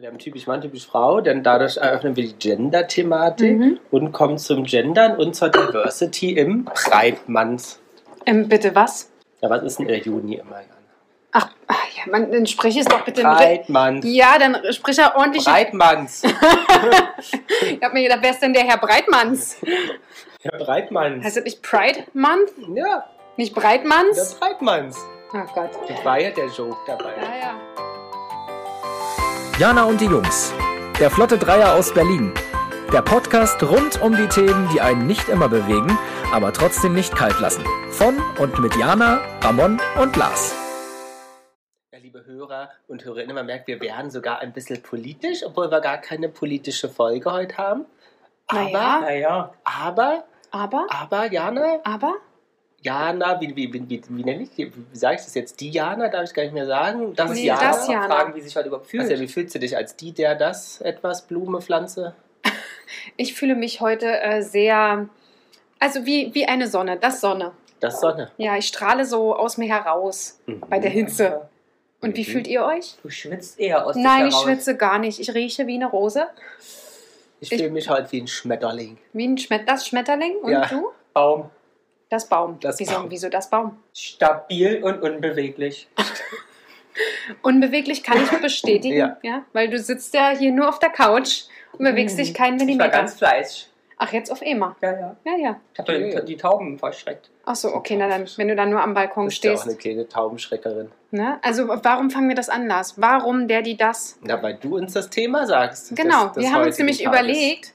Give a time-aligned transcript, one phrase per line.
[0.00, 3.80] Wir haben typisch Mann, typisch Frau, denn dadurch eröffnen wir die Gender-Thematik Mhm.
[3.90, 7.78] und kommen zum Gendern und zur Diversity im Breitmanns.
[8.24, 9.10] Ähm, bitte was?
[9.42, 10.60] Ja, was ist denn der Juni immer?
[11.32, 13.20] Ach, ach ja, man, dann sprich es doch bitte.
[13.22, 14.06] Breitmanns.
[14.08, 15.44] Ja, dann sprich er ordentlich.
[15.44, 16.22] Breitmanns.
[17.62, 19.58] Ich hab mir gedacht, wer ist denn der Herr Breitmanns?
[20.42, 21.22] Ja, Breitmanns.
[21.24, 22.50] Heißt das nicht Pride Month?
[22.74, 23.04] Ja,
[23.36, 24.34] Nicht der Breitmanns?
[24.36, 24.96] Breitmanns.
[25.34, 25.70] Oh Gott.
[25.86, 27.12] Das war ja der Joke dabei.
[27.20, 27.89] Ja, ja.
[29.60, 30.54] Jana und die Jungs.
[30.98, 32.32] Der Flotte Dreier aus Berlin.
[32.94, 35.98] Der Podcast rund um die Themen, die einen nicht immer bewegen,
[36.32, 37.62] aber trotzdem nicht kalt lassen.
[37.90, 40.56] Von und mit Jana, Ramon und Lars.
[41.92, 45.82] Ja, liebe Hörer und Hörerinnen, man merkt, wir werden sogar ein bisschen politisch, obwohl wir
[45.82, 47.84] gar keine politische Folge heute haben.
[48.46, 49.00] Aber, Naja.
[49.02, 52.14] Naja, aber, Aber, aber, Jana, aber,
[52.82, 54.72] Jana, wie, wie, wie, wie, wie nenne ich die?
[54.74, 55.60] Wie sage ich das jetzt?
[55.60, 57.14] Die Jana, darf ich gar nicht mehr sagen.
[57.14, 57.60] Das Nee, ist Jana.
[57.60, 58.06] das Jana.
[58.06, 59.02] fragen, wie sich heute überhaupt fühlt.
[59.10, 62.14] Also, wie fühlst du dich als die, der das etwas Blume, Pflanze?
[63.16, 65.08] ich fühle mich heute äh, sehr,
[65.78, 67.52] also wie, wie eine Sonne, das Sonne.
[67.80, 68.30] Das Sonne.
[68.38, 70.60] Ja, ich strahle so aus mir heraus Mhm.
[70.68, 71.48] bei der Hitze.
[72.02, 72.24] Und wie Mhm.
[72.32, 72.96] fühlt ihr euch?
[73.02, 75.20] Du schwitzt eher aus Nein, ich schwitze gar nicht.
[75.20, 76.26] Ich rieche wie eine Rose,
[77.40, 78.96] Ich fühle mich heute wie ein Schmetterling.
[79.12, 80.36] wie ein Schmet das Schmetterling.
[80.42, 80.64] Und Ja.
[80.66, 80.88] du?
[81.12, 81.50] Baum.
[82.10, 82.58] Das Baum.
[82.60, 83.10] Das wieso, Baum.
[83.10, 83.78] wieso das Baum?
[83.94, 85.88] Stabil und unbeweglich.
[87.42, 89.16] Unbeweglich kann ich bestätigen, Ja.
[89.22, 89.42] ja.
[89.52, 92.66] weil du sitzt ja hier nur auf der Couch und bewegst dich keinen Ich war
[92.66, 92.90] Millimeter.
[92.90, 93.68] ganz fleißig.
[94.02, 94.76] Ach, jetzt auf EMA.
[94.82, 95.16] Ja, ja.
[95.24, 95.60] Ja, ja.
[95.74, 97.30] Ich habe die, die Tauben verschreckt.
[97.44, 99.68] Ach so, okay, na dann, wenn du dann nur am Balkon bist ja auch stehst.
[99.68, 100.90] eine kleine Taubenschreckerin.
[101.10, 101.38] Ne?
[101.42, 102.94] Also, warum fangen wir das an, Lars?
[103.00, 104.18] Warum der, die, das?
[104.22, 105.94] Na, weil du uns das Thema sagst.
[105.94, 107.20] Genau, des- des wir haben uns nämlich Tages.
[107.20, 107.74] überlegt,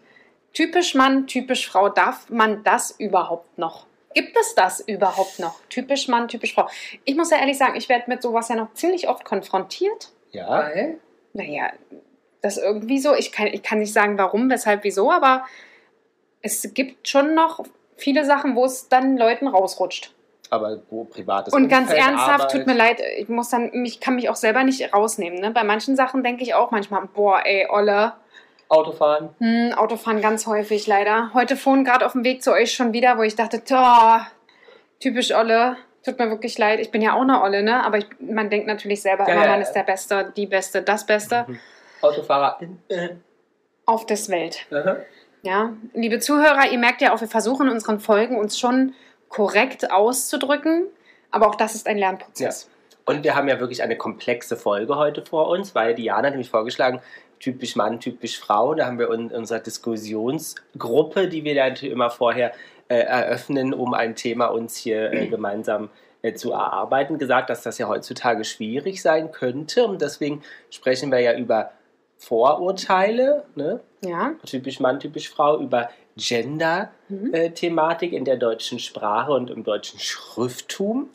[0.53, 3.85] typisch Mann, typisch Frau, darf man das überhaupt noch?
[4.15, 5.59] Gibt es das überhaupt noch?
[5.69, 6.67] Typisch Mann, typisch Frau.
[7.03, 10.09] Ich muss ja ehrlich sagen, ich werde mit sowas ja noch ziemlich oft konfrontiert.
[10.31, 10.99] Ja, Weil?
[11.33, 11.69] Naja,
[12.41, 13.13] das irgendwie so.
[13.13, 15.45] Ich kann, ich kann nicht sagen, warum, weshalb, wieso, aber
[16.41, 17.63] es gibt schon noch
[17.97, 20.13] viele Sachen, wo es dann Leuten rausrutscht.
[20.49, 22.51] aber wo privates Und ganz Umfeld, ernsthaft, Arbeit.
[22.51, 25.39] tut mir leid, ich muss dann, ich kann mich auch selber nicht rausnehmen.
[25.39, 25.51] Ne?
[25.51, 28.13] Bei manchen Sachen denke ich auch manchmal, boah, ey, Olle,
[28.69, 29.29] Autofahren.
[29.39, 31.31] hm, Autofahren ganz häufig leider.
[31.33, 33.61] Heute vorhin gerade auf dem Weg zu euch schon wieder, wo ich dachte,
[34.99, 35.77] typisch Olle.
[36.03, 36.79] Tut mir wirklich leid.
[36.79, 37.83] Ich bin ja auch eine Olle, ne?
[37.83, 39.65] Aber ich, man denkt natürlich selber Ja, immer, ja, man ja.
[39.65, 41.59] ist der Beste, die Beste, das Beste Mhm.
[42.01, 42.59] Autofahrer.
[42.89, 43.09] Äh,
[43.87, 44.65] auf des Welt.
[44.71, 44.97] aha.
[45.41, 48.93] Ja, liebe Zuhörer, ihr merkt ja auch, wir versuchen in unseren Folgen uns schon
[49.29, 50.85] korrekt auszudrücken,
[51.31, 52.69] aber auch das ist ein Lernprozess.
[53.05, 56.49] Und wir haben ja wirklich eine komplexe Folge heute vor uns, weil Diana hat nämlich
[56.49, 56.99] vorgeschlagen,
[57.39, 58.73] typisch Mann, typisch Frau.
[58.73, 62.53] Da haben wir in unserer Diskussionsgruppe, die wir da natürlich immer vorher
[62.87, 65.89] äh, eröffnen, um ein Thema uns hier äh, gemeinsam
[66.21, 69.85] äh, zu erarbeiten, gesagt, dass das ja heutzutage schwierig sein könnte.
[69.85, 71.71] Und deswegen sprechen wir ja über
[72.17, 73.81] Vorurteile, ne?
[74.03, 76.21] Ja, typisch Mann, typisch Frau, über Mhm.
[76.21, 81.09] Gender-Thematik in der deutschen Sprache und im deutschen Schrifttum,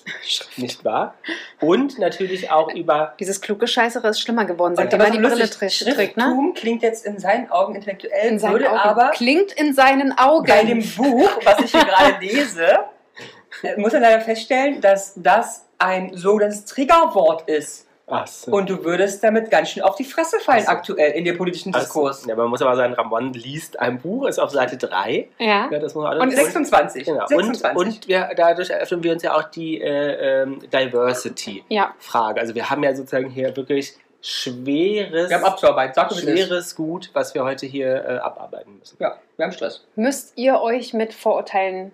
[0.57, 1.15] nicht wahr?
[1.61, 5.81] Und natürlich auch über dieses kluge Scheißere ist schlimmer geworden, aber man die Brille trägt.
[5.83, 6.25] trägt, ne?
[6.25, 8.79] Schrifttum klingt jetzt in seinen Augen intellektuell, In seinen würde Augen.
[8.79, 10.47] aber Klingt in seinen Augen.
[10.47, 12.67] bei dem Buch, was ich hier gerade lese,
[13.63, 17.87] äh, muss man leider feststellen, dass das ein sogenanntes Triggerwort ist.
[18.11, 18.51] Ach so.
[18.51, 20.69] Und du würdest damit ganz schön auf die Fresse fallen so.
[20.69, 21.85] aktuell in dem politischen Ach so.
[21.85, 22.27] Diskurs.
[22.27, 25.29] Ja, man muss aber sagen, Ramon liest ein Buch, ist auf Seite 3.
[25.39, 25.69] Ja.
[25.71, 27.05] Ja, das muss man Und alles ist 26.
[27.05, 27.23] Genau.
[27.23, 27.77] Und, 26.
[27.77, 32.37] und wir, dadurch eröffnen wir uns ja auch die äh, ähm, Diversity-Frage.
[32.37, 32.41] Ja.
[32.41, 37.35] Also wir haben ja sozusagen hier wirklich schweres, wir haben Abzuarbeit, sag schweres Gut, was
[37.35, 38.97] wir heute hier äh, abarbeiten müssen.
[39.01, 39.87] Ja, wir haben Stress.
[39.97, 41.93] Müsst ihr euch mit Vorurteilen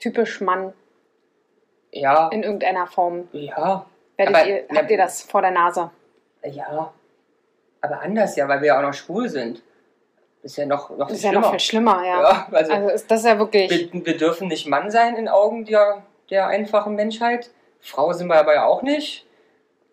[0.00, 0.72] typisch Mann
[1.92, 3.86] Ja, in irgendeiner Form, ja,
[4.26, 5.90] Aber- ihr, habt ihr das vor der Nase?
[6.44, 6.92] ja.
[7.80, 9.62] Aber anders ja, weil wir ja auch noch schwul sind.
[10.42, 12.22] Ist ja noch, noch Das ist ja noch viel schlimmer, ja.
[12.22, 13.92] Ja, also, Also ist das ja wirklich.
[13.92, 17.50] wir, wir dürfen nicht Mann sein in Augen der, der einfachen Menschheit.
[17.80, 19.24] Frau sind wir aber ja auch nicht.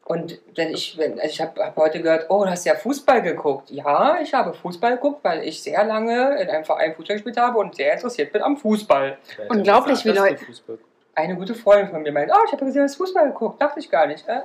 [0.03, 3.21] Und wenn ich, wenn, also ich habe hab heute gehört, oh, du hast ja Fußball
[3.23, 3.69] geguckt.
[3.71, 7.57] Ja, ich habe Fußball geguckt, weil ich sehr lange in einem Verein Fußball gespielt habe
[7.59, 9.17] und sehr interessiert bin am Fußball.
[9.49, 10.79] Unglaublich, wie Leute- Fußball-
[11.15, 13.61] Eine gute Freundin von mir meint, oh, ich habe gesehen, du hast Fußball geguckt.
[13.61, 14.27] Dachte ich gar nicht.
[14.27, 14.41] Äh,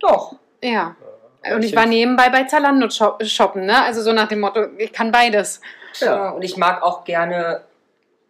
[0.00, 0.34] doch.
[0.62, 0.96] Ja.
[1.44, 3.82] Ja, Und ich war nebenbei bei Zalando shop- shoppen, ne?
[3.84, 5.60] Also so nach dem Motto, ich kann beides.
[6.00, 6.30] Ja.
[6.30, 7.62] Und ich mag auch gerne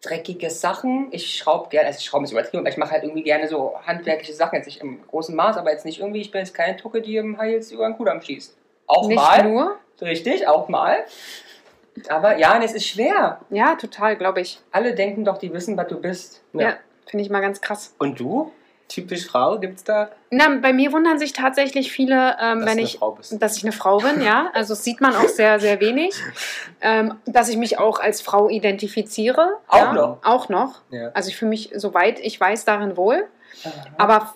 [0.02, 1.08] dreckige Sachen.
[1.12, 3.74] Ich schraube gerne, also ich schraube ist übertrieben, aber ich mache halt irgendwie gerne so
[3.86, 6.76] handwerkliche Sachen, jetzt nicht im großen Maß, aber jetzt nicht irgendwie, ich bin jetzt keine
[6.76, 8.56] Tucke, die im Heils über den Kudamm schießt.
[8.86, 9.44] Auch Nicht mal.
[9.44, 9.76] nur.
[10.00, 10.98] Richtig, auch mal.
[12.08, 13.40] Aber ja, und es ist schwer.
[13.50, 14.60] Ja, total, glaube ich.
[14.70, 16.42] Alle denken doch, die wissen, was du bist.
[16.52, 17.94] Ja, finde ich mal ganz krass.
[17.98, 18.52] Und du?
[18.88, 20.10] Typisch Frau, gibt's da?
[20.30, 23.42] Na, bei mir wundern sich tatsächlich viele, ähm, dass wenn ich eine Frau bist?
[23.42, 24.50] dass ich eine Frau bin, ja.
[24.54, 26.14] Also das sieht man auch sehr, sehr wenig.
[26.80, 29.54] Ähm, dass ich mich auch als Frau identifiziere.
[29.66, 30.18] Auch ja, noch?
[30.22, 30.82] Auch noch.
[30.90, 31.10] Ja.
[31.14, 33.26] Also ich fühle mich, soweit ich weiß, darin wohl.
[33.98, 34.34] Aber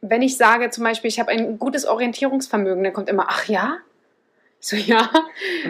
[0.00, 3.76] wenn ich sage zum Beispiel, ich habe ein gutes Orientierungsvermögen, dann kommt immer, ach ja?
[4.60, 5.08] Ich so, ja.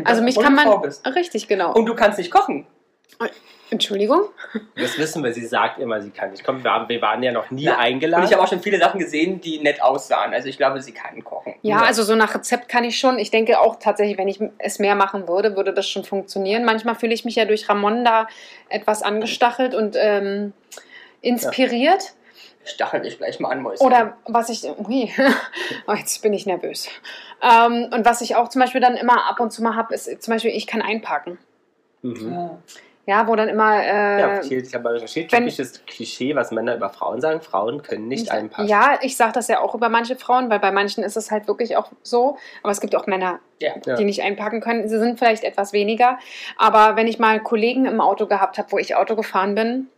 [0.05, 0.69] Also mich kann man.
[0.69, 1.75] Richtig, genau.
[1.75, 2.67] Und du kannst nicht kochen.
[3.71, 4.21] Entschuldigung?
[4.77, 6.63] Das wissen wir, sie sagt immer, sie kann nicht kommen.
[6.63, 7.75] Wir, haben, wir waren ja noch nie Ja.
[7.75, 8.25] Und eingeladen.
[8.25, 10.33] ich habe auch schon viele Sachen gesehen, die nett aussahen.
[10.33, 11.55] Also ich glaube, sie kann kochen.
[11.63, 13.19] Ja, also so nach Rezept kann ich schon.
[13.19, 16.65] Ich denke auch tatsächlich, wenn ich es mehr machen würde, würde das schon funktionieren.
[16.65, 18.29] Manchmal fühle ich mich ja durch Ramon da
[18.69, 20.53] etwas angestachelt und ähm,
[21.21, 22.13] inspiriert.
[22.67, 23.87] Stachel dich gleich mal an, Mäuschen.
[23.87, 25.13] Oder was ich, ui,
[25.87, 26.89] oh, jetzt bin ich nervös.
[27.43, 30.23] Ähm, und was ich auch zum Beispiel dann immer ab und zu mal habe, ist
[30.23, 31.39] zum Beispiel, ich kann einpacken.
[32.03, 32.33] mhm.
[32.33, 32.59] Ja.
[33.07, 36.89] Ja, wo dann immer, Ja, äh, viel, ich habe recherchiert, typisches Klischee, was Männer über
[36.89, 37.43] Frauen sagen.
[37.43, 38.67] Frauen können nicht einpassen.
[38.67, 41.47] ja, ich sage das ja auch über manche Frauen, weil bei manchen ist es halt
[41.47, 42.39] wirklich auch so.
[42.63, 43.75] Aber es gibt auch Männer, Ja.
[43.85, 43.97] Ja.
[43.97, 44.89] die nicht einpacken können.
[44.89, 46.19] Sie sind vielleicht etwas weniger.
[46.57, 49.89] Aber wenn ich mal Kollegen im Auto gehabt habe, wo ich Auto gefahren bin,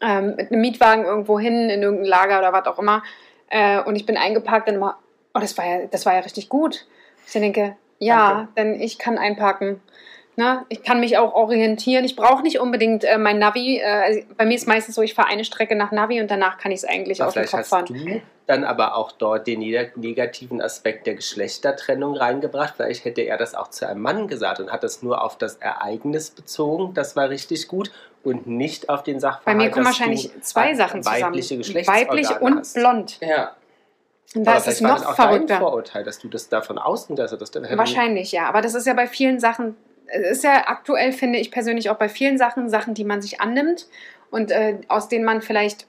[0.00, 3.02] ähm, mit einem Mietwagen irgendwo hin, in irgendein Lager oder was auch immer,
[3.50, 4.98] äh, und ich bin eingepackt, dann immer,
[5.34, 6.86] oh, das war ja, das war ja richtig gut.
[7.26, 8.52] Ich denke, ja, Danke.
[8.56, 9.82] denn ich kann einpacken.
[10.38, 10.64] Ne?
[10.68, 12.04] Ich kann mich auch orientieren.
[12.04, 13.78] Ich brauche nicht unbedingt äh, mein Navi.
[13.78, 16.58] Äh, also bei mir ist meistens so, ich fahre eine Strecke nach Navi und danach
[16.58, 17.86] kann ich es eigentlich Aber dem vielleicht Kopf hast fahren.
[17.86, 22.74] du dann aber auch dort den neg- negativen Aspekt der Geschlechtertrennung reingebracht.
[22.76, 25.56] Vielleicht hätte er das auch zu einem Mann gesagt und hat das nur auf das
[25.56, 26.94] Ereignis bezogen.
[26.94, 27.90] Das war richtig gut
[28.22, 29.44] und nicht auf den Sachverhalt.
[29.44, 31.24] Bei mir kommen wahrscheinlich zwei Sachen zusammen.
[31.24, 32.74] Weibliche Geschlechtsorgane Weiblich und hast.
[32.74, 33.18] blond.
[33.20, 33.56] ja.
[34.36, 35.58] Und da ist es vielleicht war das noch auch dein verrückter.
[35.58, 38.46] Vorurteil, dass du das davon ausgehst, dass das dann Wahrscheinlich, ja.
[38.46, 39.74] Aber das ist ja bei vielen Sachen,
[40.08, 43.40] es ist ja aktuell, finde ich persönlich auch bei vielen Sachen, Sachen, die man sich
[43.40, 43.86] annimmt
[44.30, 45.86] und äh, aus denen man vielleicht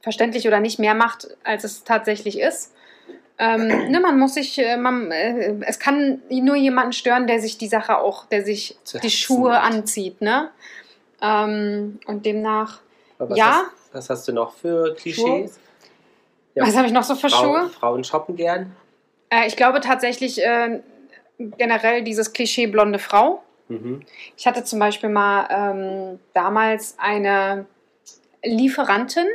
[0.00, 2.74] verständlich oder nicht mehr macht, als es tatsächlich ist.
[3.38, 7.56] Ähm, ne, man muss sich, äh, man, äh, es kann nur jemanden stören, der sich
[7.56, 9.64] die Sache auch, der sich die Schuhe nimmt.
[9.64, 10.50] anzieht, ne?
[11.22, 12.80] Ähm, und demnach,
[13.18, 13.64] Aber was Ja.
[13.64, 15.58] Hast, was hast du noch für Klischees?
[16.54, 16.66] Ja.
[16.66, 17.68] was habe ich noch so für Frauen, Schuhe?
[17.70, 18.76] Frauen shoppen gern.
[19.30, 20.80] Äh, ich glaube tatsächlich äh,
[21.56, 23.42] generell dieses Klischee blonde Frau.
[23.68, 24.02] Mhm.
[24.36, 27.66] Ich hatte zum Beispiel mal ähm, damals eine
[28.44, 29.26] Lieferantin,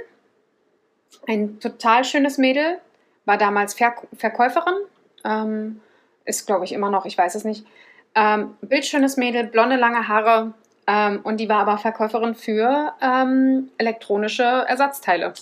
[1.28, 2.80] ein total schönes Mädel,
[3.26, 4.76] war damals Verk Verkäuferin,
[5.24, 5.82] ähm,
[6.26, 7.66] ist glaube ich immer noch, ich weiß es nicht.
[8.14, 10.54] Ähm, bildschönes Mädel, blonde, lange Haare
[10.88, 15.34] ähm, und die war aber Verkäuferin für ähm, elektronische Ersatzteile.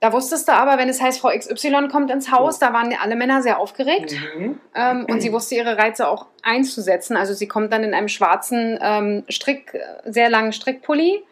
[0.00, 3.16] Da wusstest du aber, wenn es heißt, Frau XY kommt ins Haus, da waren alle
[3.16, 4.14] Männer sehr aufgeregt.
[4.36, 4.60] Mhm.
[4.74, 7.16] Ähm, und sie wusste ihre Reize auch einzusetzen.
[7.16, 9.80] Also sie kommt dann in einem schwarzen ähm, Strick, äh,
[10.10, 11.22] sehr langen Strickpulli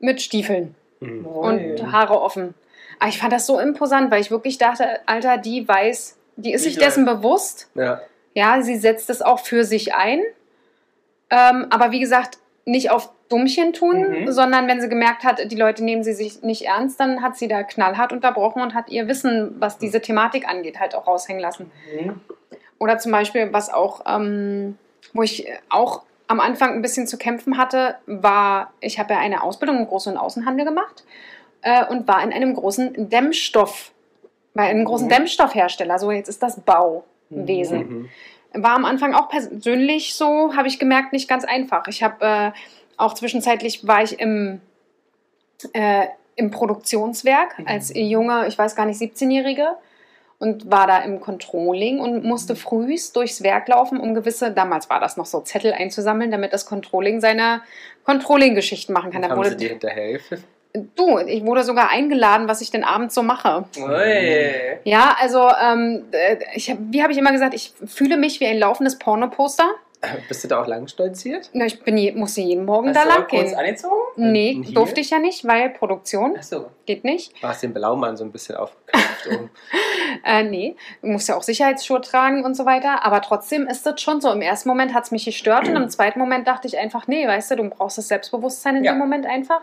[0.00, 1.24] mit Stiefeln Mhm.
[1.24, 2.52] und Haare offen.
[2.98, 6.64] Aber ich fand das so imposant, weil ich wirklich dachte, Alter, die weiß, die ist
[6.64, 7.70] sich dessen bewusst.
[7.74, 8.02] Ja.
[8.34, 10.20] Ja, sie setzt es auch für sich ein.
[11.30, 12.36] Ähm, aber wie gesagt,
[12.66, 14.32] nicht auf Dummchen tun, Mhm.
[14.32, 17.48] sondern wenn sie gemerkt hat, die Leute nehmen sie sich nicht ernst, dann hat sie
[17.48, 21.70] da knallhart unterbrochen und hat ihr Wissen, was diese Thematik angeht, halt auch raushängen lassen.
[21.98, 22.20] Mhm.
[22.78, 24.76] Oder zum Beispiel, was auch, ähm,
[25.14, 29.42] wo ich auch am Anfang ein bisschen zu kämpfen hatte, war, ich habe ja eine
[29.42, 31.04] Ausbildung im Groß- und Außenhandel gemacht
[31.62, 33.92] äh, und war in einem großen Dämmstoff,
[34.54, 35.10] bei einem großen Mhm.
[35.10, 35.98] Dämmstoffhersteller.
[35.98, 38.08] So, jetzt ist das Bauwesen.
[38.52, 38.62] Mhm.
[38.64, 41.86] War am Anfang auch persönlich so, habe ich gemerkt, nicht ganz einfach.
[41.86, 42.50] Ich habe äh,
[43.00, 44.60] auch zwischenzeitlich war ich im,
[45.72, 47.66] äh, im Produktionswerk Mhm.
[47.66, 49.68] als junge, ich weiß gar nicht, 17-Jährige
[50.38, 55.00] und war da im Controlling und musste frühst durchs Werk laufen, um gewisse, damals war
[55.00, 57.62] das noch so, Zettel einzusammeln, damit das Controlling seine
[58.04, 59.22] Controlling-Geschichten machen kann.
[59.22, 60.18] Da Haben sie wurde, dir hinterher
[60.96, 63.64] du, ich wurde sogar eingeladen, was ich denn abends so mache.
[63.76, 64.78] Ui.
[64.84, 68.58] Ja, also, ähm, äh, ich wie habe ich immer gesagt, ich fühle mich wie ein
[68.58, 69.68] laufendes Pornoposter.
[70.28, 71.50] Bist du da auch lang stolziert?
[71.52, 73.58] Na, Ich bin je, musste jeden Morgen Hast da du lang auch kurz gehen.
[73.58, 73.94] angezogen?
[74.16, 76.70] Nee, durfte ich ja nicht, weil Produktion Achso.
[76.86, 77.32] geht nicht.
[77.42, 79.26] Du hast den Blaumann so ein bisschen aufgekauft.
[79.30, 79.50] um.
[80.24, 83.04] Äh, nee, du musst ja auch Sicherheitsschuhe tragen und so weiter.
[83.04, 84.30] Aber trotzdem ist das schon so.
[84.32, 87.26] Im ersten Moment hat es mich gestört und im zweiten Moment dachte ich einfach, nee,
[87.26, 88.92] weißt du, du brauchst das Selbstbewusstsein in Ja.
[88.92, 89.60] dem Moment einfach.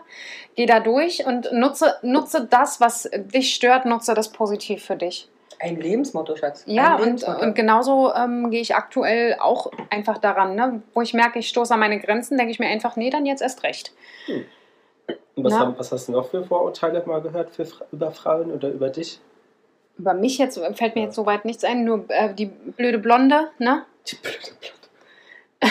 [0.56, 5.28] Geh da durch und nutze, nutze das, was dich stört, nutze das positiv für dich.
[5.60, 6.64] Ein Lebensmotto, Schatz.
[6.66, 7.42] Ja, Ein und, Lebensmotto.
[7.42, 10.82] und genauso ähm, gehe ich aktuell auch einfach daran, ne?
[10.94, 13.42] wo ich merke, ich stoße an meine Grenzen, denke ich mir einfach, nee, dann jetzt
[13.42, 13.92] erst recht.
[15.34, 18.68] Und was, haben, was hast du noch für Vorurteile mal gehört für, über Frauen oder
[18.70, 19.20] über dich?
[19.96, 23.84] Über mich jetzt fällt mir jetzt soweit nichts ein, nur äh, die blöde Blonde, ne?
[24.06, 24.77] Die blöde Platte.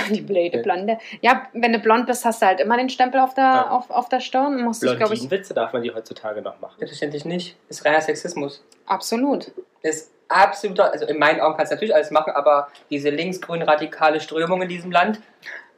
[0.14, 0.98] Die blöde Blonde.
[1.22, 3.70] Ja, wenn du blond bist, hast du halt immer den Stempel auf der, Ja.
[3.70, 4.62] auf, auf der Stirn.
[4.64, 6.76] Musst ich, Blondinenwitze darf man die heutzutage noch machen.
[6.78, 7.58] Selbstverständlich nicht.
[7.68, 8.64] Das ist reiner Sexismus.
[8.86, 9.52] absolut.
[9.84, 13.62] Das ist absoluter, also in meinen Augen kannst du natürlich alles machen, aber diese linksgrün
[13.62, 15.22] radikale Strömung in diesem Land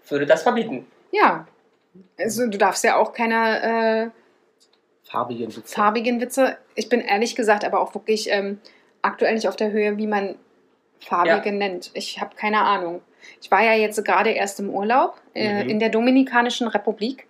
[0.08, 0.88] würde das verbieten.
[1.12, 1.46] Ja.
[2.18, 5.62] Also, du darfst ja auch keine äh, Farbigen Witze.
[5.76, 6.58] farbigen Witze.
[6.76, 8.60] Ich bin ehrlich gesagt aber auch wirklich ähm,
[9.02, 10.36] aktuell nicht auf der Höhe, wie man
[11.00, 11.92] farbige nennt.
[11.94, 13.02] Ich habe keine Ahnung.
[13.42, 15.70] Ich war ja jetzt gerade erst im Urlaub äh, Mhm.
[15.70, 17.28] in der Dominikanischen Republik.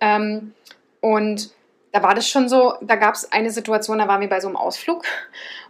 [0.00, 0.52] Ähm,
[1.00, 1.50] und
[1.92, 4.48] da war das schon so, da gab es eine Situation, da waren wir bei so
[4.48, 5.04] einem Ausflug.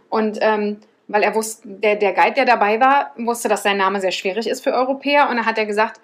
[0.09, 4.01] Und ähm, weil er wusste, der, der Guide, der dabei war, wusste, dass sein Name
[4.01, 5.29] sehr schwierig ist für Europäer.
[5.29, 5.99] Und dann hat er gesagt,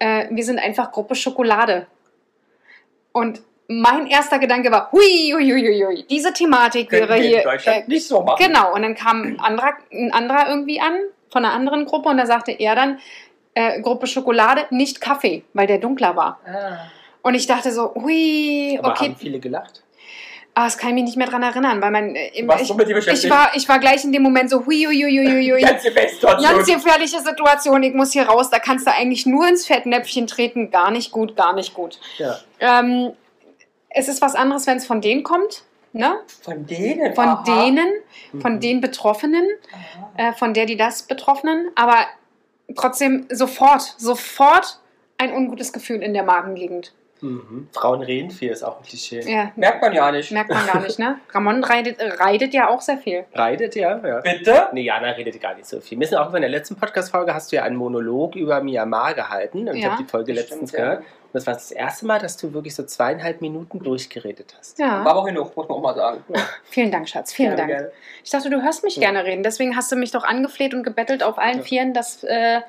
[0.00, 1.86] äh, wir sind einfach Gruppe Schokolade.
[3.12, 6.06] Und mein erster Gedanke war, hui, hui, hui, hui, hui.
[6.10, 7.38] diese Thematik wäre Könnten wir hier.
[7.38, 8.44] in Deutschland äh, nicht so machen.
[8.44, 10.98] Genau, und dann kam ein anderer, ein anderer irgendwie an,
[11.30, 12.98] von einer anderen Gruppe, und da sagte er dann,
[13.54, 16.40] äh, Gruppe Schokolade, nicht Kaffee, weil der dunkler war.
[16.46, 16.90] Ah.
[17.22, 19.82] Und ich dachte so, hui, Aber okay, haben viele gelacht?
[20.54, 22.78] ah, das kann ich mich nicht mehr dran erinnern, weil man, äh, warst ich, so
[22.78, 25.60] ich, war, ich war gleich in dem Moment so, hui, hui, hui, hui, hui.
[25.60, 26.42] Ganz Situation.
[26.42, 30.70] Ganz gefährliche Situation, ich muss hier raus, da kannst du eigentlich nur ins Fettnäpfchen treten,
[30.70, 31.98] gar nicht gut, gar nicht gut.
[32.18, 32.38] Ja.
[32.58, 33.12] Ähm,
[33.88, 36.18] es ist was anderes, wenn es von denen kommt, ne?
[36.42, 37.14] Von denen?
[37.14, 37.44] Von Aha.
[37.46, 37.88] denen,
[38.32, 38.40] Mhm.
[38.40, 39.46] von den Betroffenen,
[40.16, 41.96] äh, von der, die das Betroffenen, aber
[42.76, 44.78] trotzdem sofort, sofort
[45.18, 46.92] ein ungutes Gefühl in der Magengegend.
[47.22, 47.68] Mhm.
[47.72, 49.20] Frauen reden viel, ist auch ein Klischee.
[49.30, 50.32] Ja, Merkt man ja nicht.
[50.32, 51.20] merkt man gar nicht, ne?
[51.34, 53.26] Ramon reitet, reitet ja auch sehr viel.
[53.34, 54.20] Reitet ja, ja.
[54.20, 54.68] Bitte?
[54.72, 55.98] Nee, Jana redet gar nicht so viel.
[55.98, 59.68] Mir ist auch in der letzten Podcast-Folge hast du ja einen Monolog über Myanmar gehalten.
[59.68, 59.90] Und ich Ja.
[59.92, 61.02] habe die Folge letztens stimmt, ja.
[61.32, 64.78] Das war das erste Mal, dass du wirklich so zweieinhalb Minuten durchgeredet hast.
[64.78, 66.24] War Ja, aber auch genug, muss man auch mal sagen.
[66.64, 67.80] vielen Dank, Schatz, vielen Gerne, Dank.
[67.82, 67.92] gerne.
[68.24, 69.02] Ich dachte, du hörst mich Ja.
[69.10, 71.62] gerne reden, deswegen hast du mich doch angefleht und gebettelt auf allen Ja.
[71.64, 72.60] Vieren, dass äh,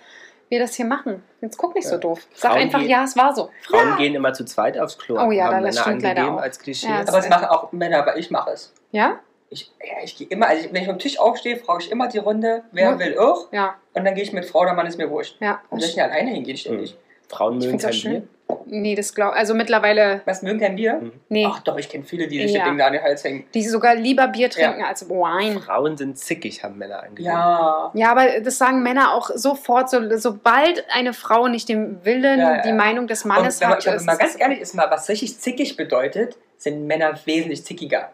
[0.50, 1.24] wir das hier machen.
[1.39, 2.00] Jetzt guck nicht so Ja.
[2.01, 2.27] doof.
[2.34, 3.50] Sag Frauen einfach, gehen- ja, es war so.
[3.63, 3.96] Frauen ja.
[3.98, 5.18] gehen immer zu zweit aufs Klo.
[5.20, 6.38] Oh ja, haben das Männer stimmt leider auch.
[6.41, 6.88] als Klischee.
[6.88, 8.74] Ja, Aber es machen auch Männer, aber ich mache es.
[8.91, 9.20] Ja?
[9.50, 12.20] Ich, ja, ich gehe immer, also wenn ich am Tisch aufstehe, frage ich immer die
[12.20, 13.00] Runde, wer Ja.
[13.00, 13.51] will auch.
[13.51, 15.36] Ja, Und dann gehe ich mit Frau oder Mann, ist mir wurscht.
[15.41, 15.62] ja.
[15.70, 16.98] Und soll ich nicht alleine hingehen ständig?
[17.32, 18.12] Frauen Ich mögen kein schön.
[18.12, 18.28] Bier.
[18.66, 20.96] Nee, das glaube Also mittlerweile, Was, mögen kein Bier?
[21.02, 21.12] Mhm.
[21.30, 21.48] nee.
[21.50, 22.60] Ach doch, ich kenne viele, die sich Ja.
[22.60, 23.46] das Ding da an den Hals hängen.
[23.54, 25.58] Die sogar lieber Bier trinken als Wein.
[25.60, 27.28] Frauen sind zickig, haben Männer angegeben.
[27.30, 27.92] Ja.
[27.94, 32.56] Ja, aber das sagen Männer auch sofort, so, sobald eine Frau nicht den Willen, Ja,
[32.58, 32.62] ja.
[32.62, 33.86] die Meinung des Mannes Und wenn man, hat.
[33.86, 37.64] wenn ist man ganz es- ehrlich ist, mal, was richtig zickig bedeutet, sind Männer wesentlich
[37.64, 38.12] zickiger.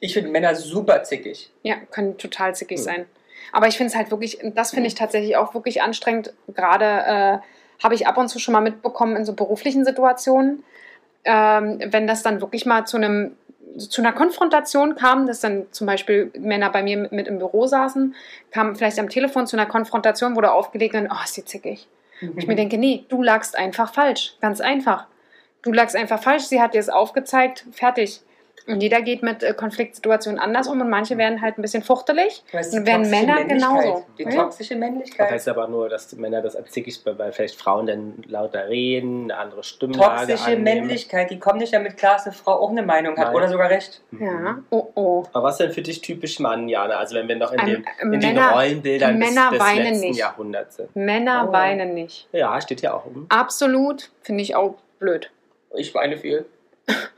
[0.00, 1.50] Ich finde Männer super zickig.
[1.62, 2.84] Ja, können total zickig Hm.
[2.84, 3.06] sein.
[3.52, 6.34] Aber ich finde es halt wirklich, das finde ich tatsächlich auch wirklich anstrengend.
[6.54, 7.38] Gerade äh,
[7.82, 10.64] habe ich ab und zu schon mal mitbekommen in so beruflichen Situationen,
[11.24, 13.36] ähm, wenn das dann wirklich mal zu einem
[13.76, 17.66] zu einer Konfrontation kam, dass dann zum Beispiel Männer bei mir mit, mit im Büro
[17.66, 18.14] saßen,
[18.50, 21.86] kam vielleicht am Telefon zu einer Konfrontation, wurde aufgelegt und oh, ist die zickig.
[22.20, 22.46] Ich Mhm.
[22.46, 24.34] mir denke, nee, du lagst einfach falsch.
[24.40, 25.06] Ganz einfach.
[25.62, 28.22] Du lagst einfach falsch, sie hat dir es aufgezeigt, fertig.
[28.68, 32.42] Und jeder geht mit äh, Konfliktsituationen anders um und manche werden halt ein bisschen fuchtelig.
[32.52, 33.70] Du weißt, Und die werden toxische Männer Männlichkeit.
[33.82, 34.06] genauso.
[34.18, 34.30] Die Ja.
[34.30, 35.30] toxische Das Männlichkeit.
[35.30, 39.30] heißt aber nur, dass die Männer das als zickig, weil vielleicht Frauen dann lauter reden,
[39.30, 40.64] eine andere Stimmlage Toxische annehmen.
[40.64, 43.36] Männlichkeit, die kommen nicht damit klar, dass eine Frau auch eine Meinung hat Nein.
[43.36, 44.02] oder sogar recht.
[44.10, 44.22] Mhm.
[44.24, 45.24] Ja, oh oh.
[45.32, 46.96] Aber was denn für dich typisch Mann, Jana?
[46.96, 49.84] Also wenn wir noch in, Ähm, dem, in den Männer- Rollenbildern Männer des, des weinen
[49.84, 50.18] letzten nicht.
[50.18, 50.94] Jahrhunderts sind.
[50.94, 51.52] Männer Oh.
[51.52, 52.28] weinen nicht.
[52.32, 53.26] Ja, steht ja auch um.
[53.30, 55.30] Absolut, finde ich auch blöd.
[55.74, 56.44] Ich weine viel.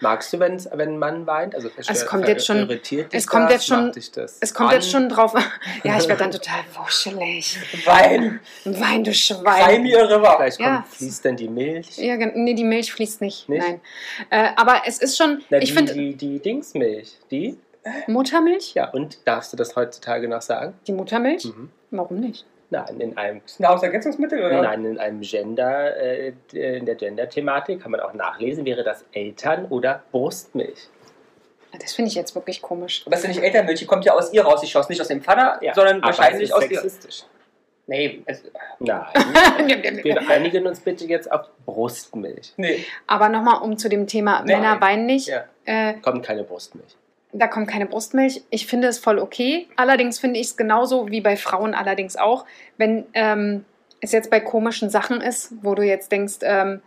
[0.01, 1.55] Magst du, wenn's, wenn ein Mann weint?
[1.55, 3.53] Also Es kommt jetzt schon- irritiert dich es kommt das?
[3.55, 3.93] jetzt schon-
[4.41, 4.75] Es kommt an?
[4.77, 5.35] jetzt schon drauf.
[5.85, 7.57] Ja, ich werde dann total wuschelig.
[7.87, 8.41] Wein.
[8.65, 9.83] Wein, du Wein Schwein.
[9.83, 10.35] mir River.
[10.37, 10.85] Vielleicht kommt, Ja.
[10.91, 11.97] fließt dann die Milch.
[11.99, 13.49] Ja, nee, die Milch fließt nicht.
[13.49, 13.61] Nicht?
[13.67, 13.81] Nein.
[14.31, 17.13] Äh, aber es ist schon, Na, ich die, finde, die, die Dingsmilch.
[17.31, 17.59] Die?
[18.09, 18.75] Muttermilch?
[18.75, 20.75] Ja, und darfst du das heutzutage noch sagen?
[20.87, 21.45] Die Muttermilch?
[21.47, 21.71] Mhm.
[21.91, 22.45] Warum nicht?
[22.73, 24.63] Nein, in einem Ist ein Nahrungsergänzungsmittel oder?
[24.63, 29.67] Nein, in einem Gender, äh, in der Gender-Thematik kann man auch nachlesen, wäre das Eltern-
[29.67, 30.89] oder Brustmilch.
[31.81, 33.03] Das finde ich jetzt wirklich komisch.
[33.07, 34.61] Aber es ist ja nicht Elternmilch, die kommt ja aus ihr raus.
[34.61, 36.81] Die schoss nicht aus dem Vater, sondern aber wahrscheinlich es aus ist ihr.
[36.81, 37.25] sexistisch.
[37.87, 38.45] Nee, es,
[38.79, 39.05] Nein.
[40.05, 42.53] Wir einigen uns bitte jetzt auf Brustmilch.
[42.57, 42.85] nee.
[43.09, 44.61] Aber nochmal um zu dem Thema Nein.
[44.61, 45.27] Männer weinen nicht.
[45.29, 46.97] Ja, Äh, kommt keine Brustmilch.
[47.33, 48.43] Da kommt keine Brustmilch.
[48.51, 49.69] Ich finde es voll okay.
[49.77, 52.45] Allerdings finde ich es genauso wie bei Frauen allerdings auch,
[52.77, 53.65] wenn ähm,
[54.01, 56.81] es jetzt bei komischen Sachen ist, wo du jetzt denkst, ähm,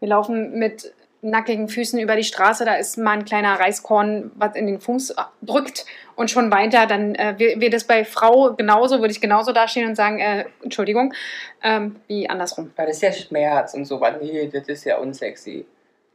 [0.00, 4.54] wir laufen mit nackigen Füßen über die Straße, da ist mal ein kleiner Reiskorn, was
[4.56, 5.86] in den Fuß drückt
[6.16, 9.88] und schon weint er, dann äh, wär das bei Frau genauso, würde ich genauso dastehen
[9.88, 11.14] und sagen, äh, Entschuldigung,
[11.62, 12.72] ähm, wie andersrum.
[12.76, 14.02] Ja, das ist ja Schmerz und so.
[14.20, 15.64] Nee, das ist ja unsexy.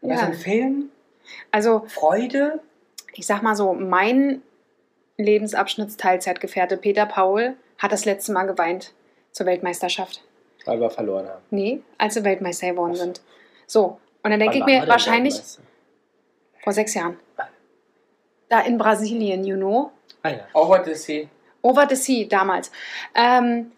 [0.04, 0.20] Aber Ja.
[0.20, 0.90] so ein Film,
[1.52, 2.60] Also Freude,
[3.14, 4.42] ich sag mal so, mein
[5.18, 8.94] Lebensabschnittsteilzeitgefährte Peter Paul hat das letzte Mal geweint
[9.32, 10.24] zur Weltmeisterschaft.
[10.66, 11.42] Weil wir verloren haben.
[11.52, 13.22] Nee, als sie Weltmeister geworden sind.
[13.68, 15.40] So, und dann denke ich wir mir wahrscheinlich
[16.64, 17.18] vor sechs Jahren.
[18.50, 19.92] Da in Brasilien, you know.
[20.24, 20.40] Ah ja.
[20.54, 21.28] Over the Sea.
[21.62, 22.72] Over the Sea damals.
[23.16, 23.72] Ähm,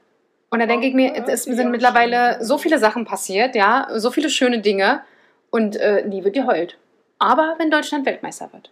[0.50, 4.30] und da denke ich mir, es sind mittlerweile so viele Sachen passiert, ja, so viele
[4.30, 5.02] schöne Dinge
[5.50, 6.78] und äh, nie wird geheult.
[7.20, 8.72] Aber wenn Deutschland Weltmeister wird.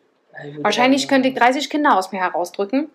[0.59, 2.89] Wahrscheinlich könnte ich 30 Kinder aus mir herausdrücken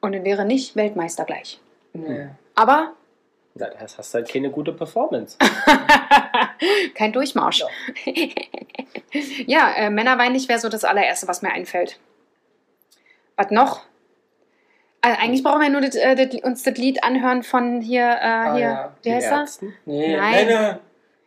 [0.00, 1.60] und dann wäre nicht Weltmeister gleich.
[1.92, 2.28] Nee.
[2.54, 2.92] Aber
[3.54, 5.36] Na, Das hast halt keine gute Performance.
[6.94, 7.64] kein Durchmarsch.
[9.46, 11.98] Ja, äh, Männerweinlich wäre so das allererste, was mir einfällt.
[13.36, 13.82] Was noch?
[15.00, 18.24] Also eigentlich brauchen wir nur das, äh, das, uns das Lied anhören von hier, äh,
[18.24, 19.46] Ah, hier, ja, wie heißt er?
[19.84, 20.46] Nee, Nein.
[20.46, 20.80] Männer.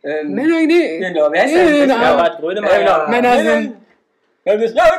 [0.04, 1.00] Ähm, Männer, nee.
[1.00, 1.88] Genau, wer Männer.
[1.88, 1.98] das?
[2.00, 3.08] Herbert Grönemeyer.
[3.10, 3.76] Männer sind-
[4.46, 4.92] Wer ist das?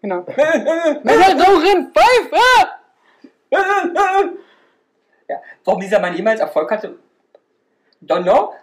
[0.00, 0.24] Genau.
[1.04, 2.68] Männer rauchen Pfeife!
[5.28, 5.36] Ja.
[5.64, 6.96] Warum dieser Mann jemals Erfolg hatte,
[8.04, 8.54] don't know.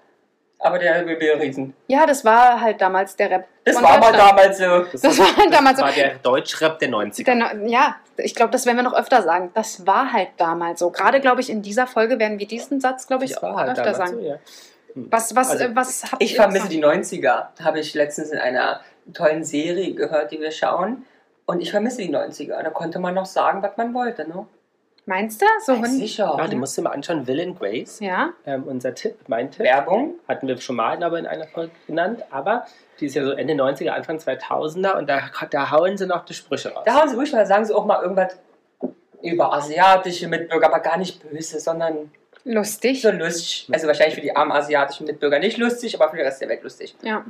[0.61, 1.73] Aber der will wir riesen.
[1.87, 3.47] Ja, das war halt damals der Rap.
[3.63, 4.29] Das von war mal Deutschland.
[4.29, 4.97] damals so.
[5.07, 5.85] Das war halt damals so.
[5.85, 7.23] war der Deutschrap der 90er.
[7.23, 9.51] Der, ja, ich glaube, das werden wir noch öfter sagen.
[9.53, 10.89] Das war halt damals so.
[10.89, 13.69] Gerade, glaube ich, in dieser Folge werden wir diesen Satz, glaube ich, Das war halt
[13.69, 14.15] öfter sagen.
[14.15, 14.35] so, ja.
[14.95, 17.43] Was, was, Also, äh, was habt Ich ihr vermisse die 90er.
[17.63, 18.81] Habe ich letztens in einer
[19.13, 21.05] tollen Serie gehört, die wir schauen.
[21.45, 22.61] Und ich vermisse die 90er.
[22.61, 24.27] Da konnte man noch sagen, was man wollte.
[24.27, 24.45] Ne?
[25.05, 25.45] Meinst du?
[25.65, 26.35] So sicher.
[26.37, 27.25] Ja, die musst du mal anschauen.
[27.25, 27.99] Will and Grace.
[27.99, 28.29] Ja.
[28.45, 29.65] Ähm, unser Tipp, mein Tipp.
[29.65, 30.15] Werbung.
[30.27, 32.23] Hatten wir schon mal aber in einer Folge genannt.
[32.29, 32.67] Aber
[32.99, 34.97] die ist ja so Ende 90er, Anfang 2000er.
[34.99, 36.83] Und da, da hauen sie noch die Sprüche raus.
[36.85, 38.37] Da haben sie ruhig mal, sagen sie auch mal irgendwas
[39.23, 42.11] über asiatische Mitbürger, aber gar nicht böse, sondern
[42.45, 43.01] Lustig.
[43.01, 43.67] so lustig.
[43.71, 46.63] Also wahrscheinlich für die armen asiatischen Mitbürger nicht lustig, aber für den Rest der Welt
[46.63, 46.95] lustig.
[47.01, 47.25] Ja.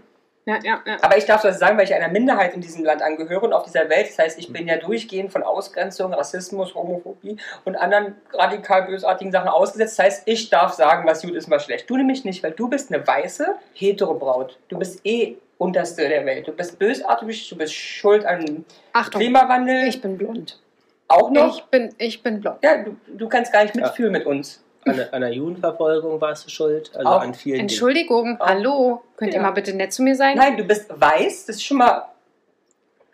[0.49, 0.97] Ja, ja, ja.
[1.03, 3.65] Aber ich darf das sagen, weil ich einer Minderheit in diesem Land angehöre und auf
[3.65, 4.07] dieser Welt.
[4.09, 9.47] Das heißt, ich bin ja durchgehend von Ausgrenzung, Rassismus, Homophobie und anderen radikal bösartigen Sachen
[9.47, 9.99] ausgesetzt.
[9.99, 11.87] Das heißt, ich darf sagen, was gut ist, was schlecht.
[11.87, 14.57] Du nämlich nicht, weil du bist eine weiße Heterobraut.
[14.69, 16.47] Du bist eh unterste der Welt.
[16.47, 19.87] Du bist bösartig, du bist schuld an Achtung, Klimawandel.
[19.87, 20.59] ich bin blond.
[21.07, 21.57] auch noch.
[21.57, 22.57] Ich bin, ich bin blond.
[22.63, 24.63] ja, du, du kannst gar nicht mitfühlen mit uns.
[24.85, 26.91] An, der- an der Judenverfolgung warst du schuld.
[26.95, 27.21] Also Auch.
[27.21, 28.45] an vielen Entschuldigung, Oh.
[28.45, 29.01] hallo.
[29.17, 29.43] Könnt ihr Ja.
[29.43, 30.37] mal bitte nett zu mir sein?
[30.37, 32.05] Nein, du bist weiß, das ist schon mal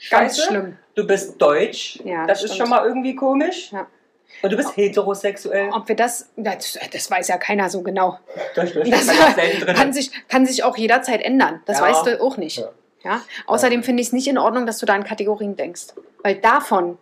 [0.09, 0.41] Ganz scheiße.
[0.47, 0.77] schlimm.
[0.95, 3.71] Du bist deutsch, Ja, das das ist schon mal irgendwie komisch.
[3.71, 3.87] Ja.
[4.41, 5.69] Und du bist heterosexuell.
[5.71, 8.19] Ob wir das, das, das weiß ja keiner so genau.
[8.55, 9.07] Das, das,
[9.75, 11.61] kann sich, kann sich auch jederzeit ändern.
[11.65, 11.85] Das Ja.
[11.85, 12.57] weißt du auch nicht.
[12.59, 12.69] Ja.
[13.03, 13.21] Ja.
[13.47, 15.87] Außerdem finde ich es nicht in Ordnung, dass du da in Kategorien denkst.
[16.23, 16.97] Weil davon,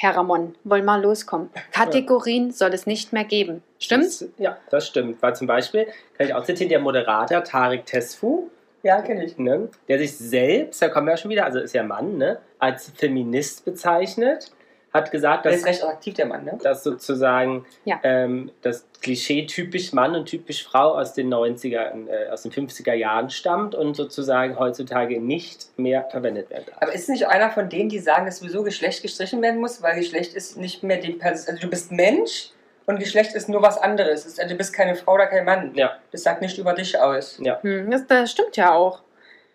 [0.00, 1.50] Herr Ramon, wollen mal loskommen.
[1.72, 3.64] Kategorien soll es nicht mehr geben.
[3.80, 4.20] Stimmt's?
[4.20, 5.20] Das, ja, das stimmt.
[5.20, 8.48] Weil zum Beispiel, kann ich auch zitieren, der Moderator Tarek Tesfu,
[8.84, 9.36] Ja, kenne ich.
[9.38, 12.38] ne, der sich selbst, da kommen wir ja schon wieder, also ist ja Mann, ne,
[12.60, 14.52] als Feminist bezeichnet,
[14.94, 16.58] hat gesagt, Der dass, ist recht attraktiv, der Mann, ne?
[16.62, 18.00] dass sozusagen Ja.
[18.02, 22.94] ähm, das Klischee typisch Mann und typisch Frau aus den 90er, äh, aus den 50er
[22.94, 26.76] Jahren stammt und sozusagen heutzutage nicht mehr verwendet werden darf.
[26.82, 29.96] Aber ist nicht einer von denen, die sagen, dass sowieso Geschlecht gestrichen werden muss, weil
[29.96, 31.48] Geschlecht ist nicht mehr die Person.
[31.54, 32.50] Also du bist Mensch
[32.86, 34.24] und Geschlecht ist nur was anderes.
[34.24, 35.74] Ist- Also du bist keine Frau oder kein Mann.
[35.74, 37.38] Ja, Das sagt nicht über dich aus.
[37.42, 37.60] ja.
[37.62, 39.02] Hm, das, das stimmt ja auch.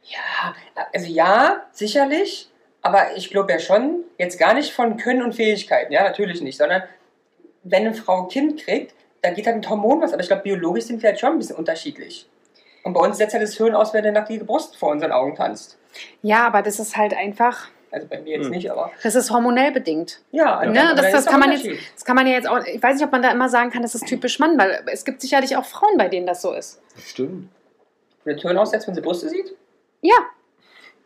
[0.04, 0.54] Ja,
[0.94, 2.50] also ja, sicherlich.
[2.84, 6.58] Aber ich glaube ja schon, jetzt gar nicht von Können und Fähigkeiten, ja, natürlich nicht,
[6.58, 6.84] sondern
[7.64, 10.44] wenn eine Frau ein Kind kriegt, da geht halt mit Hormonen was, aber ich glaube,
[10.44, 12.28] biologisch sind wir halt schon ein bisschen unterschiedlich.
[12.84, 15.34] Und bei uns setzt ja das Hirn aus, wenn eine nackige Brust vor unseren Augen
[15.36, 15.78] tanzt.
[16.22, 18.52] Ja, aber das ist halt einfach, Also bei mir jetzt Hm.
[18.52, 20.20] nicht, aber das ist hormonell bedingt.
[20.32, 20.66] ja.
[20.66, 21.66] Ne, aber das, da das, kann man jetzt,
[21.96, 23.82] das kann man ja jetzt auch, ich weiß nicht, ob man da immer sagen kann,
[23.84, 26.82] das ist typisch Mann, weil es gibt sicherlich auch Frauen, bei denen das so ist.
[27.06, 27.48] Stimmt.
[28.26, 29.56] Wenn der Hirn aussetzt, wenn sie Brüste sieht,
[30.02, 30.16] Ja,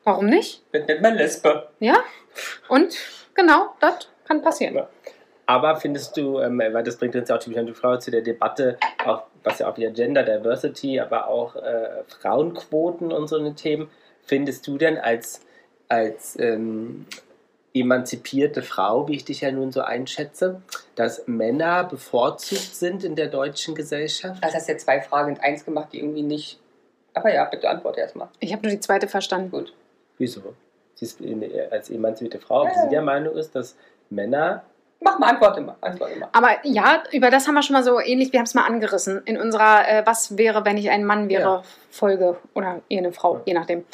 [0.07, 0.63] warum nicht?
[0.71, 1.67] wird nennt man Lesbe.
[1.79, 1.97] Ja,
[2.69, 2.97] und
[3.35, 4.75] genau, das kann passieren.
[4.75, 4.89] Ja.
[5.45, 8.11] Aber findest du, ähm, weil das bringt uns ja auch typisch an die Frau zu
[8.11, 13.37] der Debatte, auch, was ja auch wieder Gender Diversity, aber auch äh, Frauenquoten und so
[13.37, 13.89] eine Themen,
[14.23, 15.41] findest du denn als,
[15.87, 17.05] als ähm,
[17.73, 20.61] emanzipierte Frau, wie ich dich ja nun so einschätze,
[20.95, 24.43] dass Männer bevorzugt sind in der deutschen Gesellschaft?
[24.43, 26.59] Also hast du ja zwei Fragen in eins gemacht, die irgendwie nicht.
[27.13, 28.27] Aber ja, bitte antworte erstmal.
[28.39, 29.51] Ich habe nur die zweite verstanden.
[29.51, 29.73] Gut.
[30.17, 30.41] Wieso?
[30.95, 32.81] Sie ist in- als emanzipierte Frau, ob Ja.
[32.83, 33.75] sie der Meinung ist, dass
[34.09, 34.63] Männer
[34.99, 35.75] Mach mal, antworte mal.
[35.79, 36.29] Antworte mal.
[36.31, 39.21] Aber ja, über das haben wir schon mal so ähnlich, wir haben es mal angerissen
[39.25, 41.63] in unserer äh, Was wäre, wenn ich ein Mann wäre Ja.
[41.91, 43.85] Folge oder eher eine Frau, je nachdem.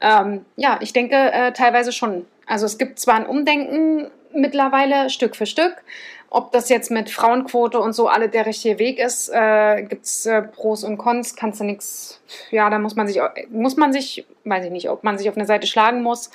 [0.00, 2.26] Ähm, ja, ich denke äh, teilweise schon.
[2.46, 5.82] Also es gibt zwar ein Umdenken mittlerweile Stück für Stück.
[6.30, 10.26] Ob das jetzt mit Frauenquote und so alle der richtige Weg ist, äh, gibt es
[10.26, 12.20] äh, Pros und Cons, kannst du nichts.
[12.50, 15.36] Ja, da muss man sich, muss man sich, weiß ich nicht, ob man sich auf
[15.36, 16.30] eine Seite schlagen muss,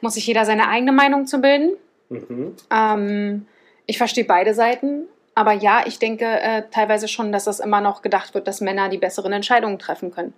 [0.00, 1.72] muss sich jeder seine eigene Meinung zu bilden.
[2.08, 2.54] mhm.
[2.70, 3.46] Ähm,
[3.86, 5.08] ich verstehe beide Seiten.
[5.34, 8.88] Aber ja, ich denke äh, teilweise schon, dass das immer noch gedacht wird, dass Männer
[8.88, 10.34] die besseren Entscheidungen treffen können.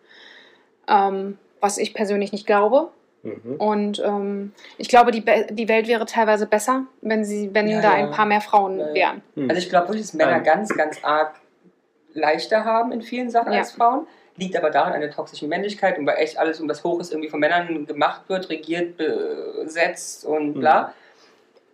[0.88, 2.90] Ähm, was ich persönlich nicht glaube.
[3.24, 3.56] Mhm.
[3.56, 7.80] Und ähm, ich glaube, die, Be- die Welt wäre teilweise besser, wenn, sie, wenn Ja,
[7.80, 8.04] da ja.
[8.04, 9.22] ein paar mehr Frauen Ja, wären.
[9.34, 9.48] Hm.
[9.48, 10.44] Also ich glaube wirklich, dass Männer Ähm.
[10.44, 11.34] ganz, ganz arg
[12.12, 13.60] leichter haben in vielen Sachen Ja.
[13.60, 14.06] als Frauen.
[14.36, 17.30] Liegt aber daran an der toxischen Männlichkeit und weil echt alles, um das Hoches irgendwie
[17.30, 20.92] von Männern gemacht wird, regiert, besetzt und bla.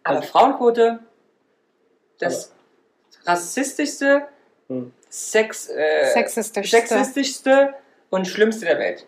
[0.04, 1.00] Aber Also- Frauenquote,
[2.18, 2.52] das
[3.26, 4.22] rassistischste,
[4.68, 4.92] Hm.
[5.08, 6.76] Sex, äh, Sexistischste.
[6.76, 7.74] sexistischste
[8.10, 9.06] und schlimmste der Welt.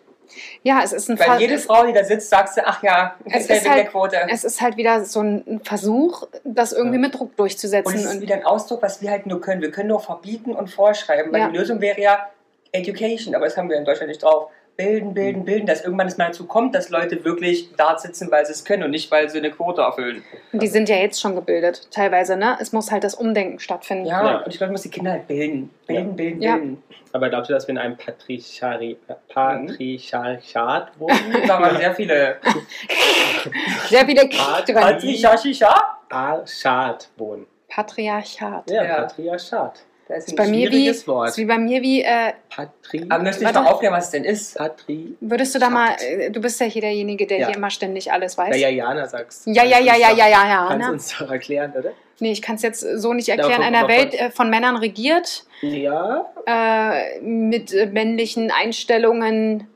[0.63, 1.41] Ja, es ist ein Weil Fall.
[1.41, 4.17] jede Frau, die da sitzt, sagst du, ach ja, Es ist halt- der Quote.
[4.29, 7.01] es ist halt wieder so ein Versuch, das irgendwie Ja.
[7.01, 7.93] mit Druck Und durchzusetzen.
[7.95, 9.61] es ist Und, wieder ein Ausdruck, was wir halt nur können.
[9.61, 11.49] Wir können nur verbieten und vorschreiben, weil Ja.
[11.49, 12.29] die Lösung wäre ja
[12.71, 14.49] Education, aber das haben wir in Deutschland nicht drauf.
[14.75, 18.43] Bilden, bilden, bilden, dass irgendwann es mal dazu kommt, dass Leute wirklich da sitzen, weil
[18.45, 20.23] sie es können und nicht, weil sie eine Quote erfüllen.
[20.51, 22.57] die sind ja jetzt schon gebildet, teilweise, ne?
[22.59, 24.05] Es muss halt das Umdenken stattfinden.
[24.07, 24.37] Ja, Ja.
[24.39, 25.69] und ich glaube, man muss die Kinder halt bilden.
[25.85, 26.55] Bilden, bilden, Ja.
[26.55, 26.81] bilden.
[27.11, 29.13] Aber glaubst du, dass wir in einem Patrichari Mhm.
[29.31, 31.13] Patriarchat wohnen?
[31.47, 32.37] Da waren sehr viele.
[33.89, 34.27] Sehr viele.
[34.29, 35.83] Patriarchat?
[36.09, 37.45] Archat wohnen.
[37.69, 38.69] Patriarchat.
[38.71, 38.95] Ja, Ja.
[39.01, 39.83] Patriarchat.
[40.13, 41.29] Das ist Ist bei ein mir wie, Wort.
[41.29, 43.03] ist wie bei mir wie, äh, Patri.
[43.09, 44.55] Aber möchte ich mal aufklären, was es denn ist?
[44.55, 45.15] Patri.
[45.21, 47.47] würdest du da mal, äh, du bist ja hier derjenige, der Ja.
[47.47, 48.55] hier immer ständig alles weiß.
[48.55, 49.47] Ja, ja, Jana sagst.
[49.47, 50.67] ja, ja, Kannst ja, ja, ja, ja, ja.
[50.67, 50.93] Kannst du Ne?
[50.93, 51.91] uns doch erklären, oder?
[52.19, 53.63] Nee, ich kann es jetzt so nicht Ja, erklären.
[53.63, 56.31] aber Einer Welt äh, von Männern regiert, Ja.
[56.45, 59.67] äh, mit äh, männlichen Einstellungen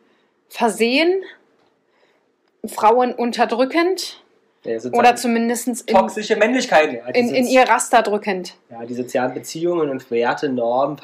[0.50, 1.24] versehen,
[2.66, 4.22] Frauen unterdrückend
[4.64, 6.94] ja oder zumindest in, Toxische Männlichkeit.
[6.94, 8.56] ja, in, in ihr Raster drückend.
[8.70, 10.98] Ja, die sozialen Beziehungen und Werte, Normen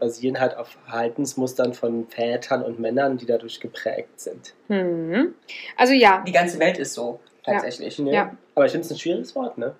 [0.00, 4.54] basieren halt auf Verhaltensmustern von Vätern und Männern, die dadurch geprägt sind.
[4.68, 5.34] Mhm.
[5.76, 7.98] Also ja, Die ganze Welt ist so, tatsächlich.
[7.98, 8.12] Ne?
[8.12, 8.30] Ja.
[8.54, 9.74] Aber ich finde es ein schwieriges Wort, ne?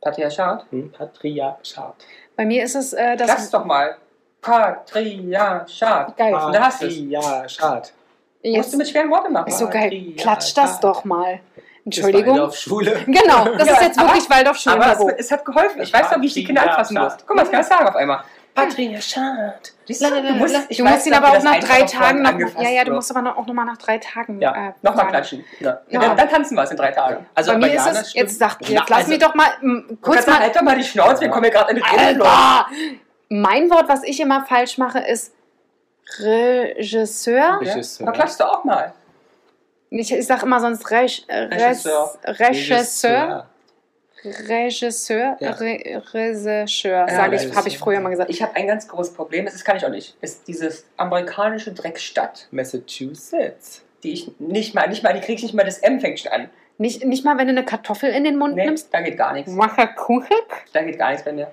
[0.00, 0.64] Patriarchat?
[0.70, 0.90] Hm?
[0.92, 1.94] Patriarchat.
[2.36, 3.50] bei mir ist es äh, Sag's das.
[3.50, 3.96] doch mal.
[4.40, 6.16] Patriarchat.
[6.16, 6.34] Geil.
[6.34, 6.94] Und da hast du es.
[6.96, 7.92] Patriarchat.
[8.42, 9.48] Jetzt, Musst du mit schweren Worten machen.
[9.48, 10.14] ist so geil.
[10.16, 11.40] Klatsch das doch mal.
[11.84, 12.34] Entschuldigung.
[12.34, 13.00] Waldorfschule.
[13.06, 15.08] Genau, das Ja, ist jetzt aber- wirklich Aber Waldorfschulenniveau.
[15.10, 15.82] es, es hat geholfen.
[15.82, 17.14] Ich weiß noch, wie ich die Kinder anfassen muss.
[17.26, 18.20] Guck mal, das kann ich sagen auf einmal.
[18.52, 19.72] Patriarchat.
[19.86, 19.94] Du,
[20.34, 22.60] musst, ich du weiß musst ihn aber auch nach drei Tagen noch.
[22.62, 24.40] Ja, ja, du musst aber noch, auch nochmal nach drei Tagen.
[24.40, 25.44] Ja, äh, Nochmal klatschen.
[25.60, 25.80] Ja.
[25.88, 26.00] Ja.
[26.00, 27.26] Dann, dann tanzen wir es in drei Tagen.
[27.34, 28.14] Also Bei mir ist es, stimmt.
[28.14, 30.40] jetzt sagt, jetzt lass also- mich doch mal m, Kurz kurz mal.
[30.40, 32.22] halt doch mal die Schnauze, wir kommen hier gerade in den!
[33.42, 35.32] Mein Wort, was ich immer falsch mache, ist
[36.18, 37.38] Regisseur.
[37.38, 37.56] Ja?
[37.56, 38.06] Regisseur.
[38.06, 38.92] Da klatschst du auch mal.
[39.90, 42.14] Ich, ich sag immer sonst Reg, äh, Regisseur.
[42.24, 43.46] Regisseur.
[44.24, 45.36] Regisseur.
[45.40, 45.50] Ja.
[45.52, 48.30] Re, Regisseur, Ja, sage ich, habe ich früher mal gesagt.
[48.30, 50.16] Ich habe ein ganz großes Problem, das kann ich auch nicht.
[50.20, 53.82] Ist dieses amerikanische Dreckstadt, Massachusetts.
[54.02, 56.32] die ich nicht mal, nicht mal, die krieg ich nicht mal das M fängt schon
[56.32, 56.50] an.
[56.78, 58.92] Nicht, nicht mal, wenn du eine Kartoffel in den Mund Nee, nimmst.
[58.92, 59.50] da geht gar nichts.
[59.52, 60.66] Makakuchek?
[60.72, 61.50] Da geht gar nichts bei mir.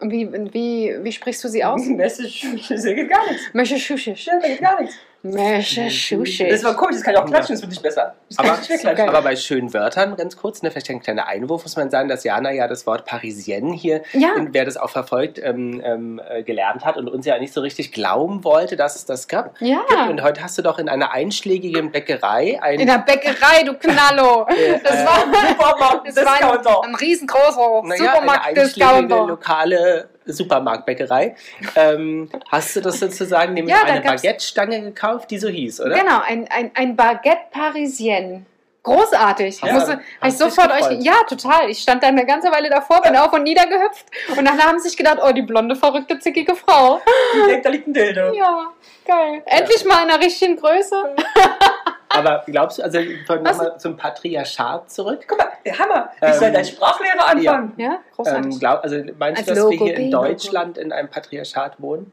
[0.00, 1.84] Wie, wie, wie sprichst du sie aus?
[1.86, 3.42] Massachusetts, da geht gar nichts.
[3.52, 4.24] Massachusetts.
[4.26, 4.96] Ja, da geht gar nichts.
[5.32, 8.14] Das war komisch, das kann ich auch klatschen, das wird nicht besser.
[8.28, 11.76] Das Aber, ich aber bei schönen Wörtern, ganz kurz, ne, vielleicht ein kleiner Einwurf, muss
[11.76, 14.34] man sagen, dass Jana ja das Wort Parisienne hier, Ja.
[14.36, 17.60] und wer das auch verfolgt, ähm, ähm, äh, gelernt hat und uns ja nicht so
[17.60, 19.54] richtig glauben wollte, dass es das gab.
[19.60, 19.80] Ja.
[20.08, 24.46] Und heute hast du doch in einer einschlägigen Bäckerei ein In der Bäckerei, du Knallo.
[24.56, 29.26] Äh, Das äh, war, Supermarkt, das war ein, ein riesengroßer naja, eine einschlägige Supermarkt-Discounter.
[29.26, 31.36] lokale Supermarktbäckerei.
[31.76, 35.98] ähm, hast du das sozusagen nämlich Ja, eine Baguette-Stange gekauft, die so hieß, oder?
[35.98, 38.44] Genau, ein, ein, ein Baguette Parisienne.
[38.86, 39.60] Großartig.
[39.62, 41.02] Ja, Musste, hab ich sofort euch.
[41.04, 41.68] Ja, total.
[41.68, 44.06] Ich stand da eine ganze Weile davor, bin auf und nieder gehüpft.
[44.36, 47.00] Und dann haben sie sich gedacht, oh, die blonde, verrückte, zickige Frau.
[47.34, 48.32] Die denkt, da liegt ein Dildo.
[48.32, 48.72] Ja,
[49.04, 49.42] geil.
[49.44, 51.16] Endlich mal in einer richtigen Größe.
[52.08, 55.24] Aber glaubst du, also nochmal zum Patriarchat zurück?
[55.26, 56.10] Guck mal, der Hammer.
[56.16, 57.72] Ich Ähm, soll als Sprachlehrer anfangen.
[57.76, 58.52] Ja, großartig.
[58.54, 60.10] Ähm, glaub, also meinst du, Als dass wir hier in.
[60.10, 62.12] Deutschland in einem Patriarchat wohnen?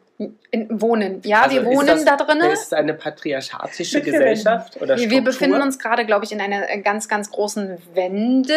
[0.51, 1.21] in, wohnen.
[1.25, 2.49] Ja, Also wir wohnen das- da drinnen.
[2.51, 5.21] Ist es eine patriarchatische Gesellschaft oder Wir, wir Struktur?
[5.23, 8.53] befinden uns gerade, glaube ich, in einer äh, ganz, ganz großen Wende.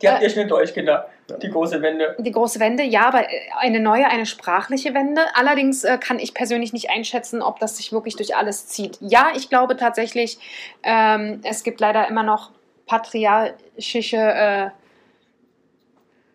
[0.00, 1.08] Die habt ihr schon hinter euch, Kinder.
[1.42, 2.16] Die große Wende.
[2.18, 5.22] Die große Wende, ja, aber äh, eine neue, eine sprachliche Wende.
[5.34, 8.98] Allerdings äh, kann ich persönlich nicht einschätzen, ob das sich wirklich durch alles zieht.
[9.00, 10.38] Ja, ich glaube tatsächlich,
[10.82, 12.50] ähm, es gibt leider immer noch
[12.86, 14.70] patriarchische äh,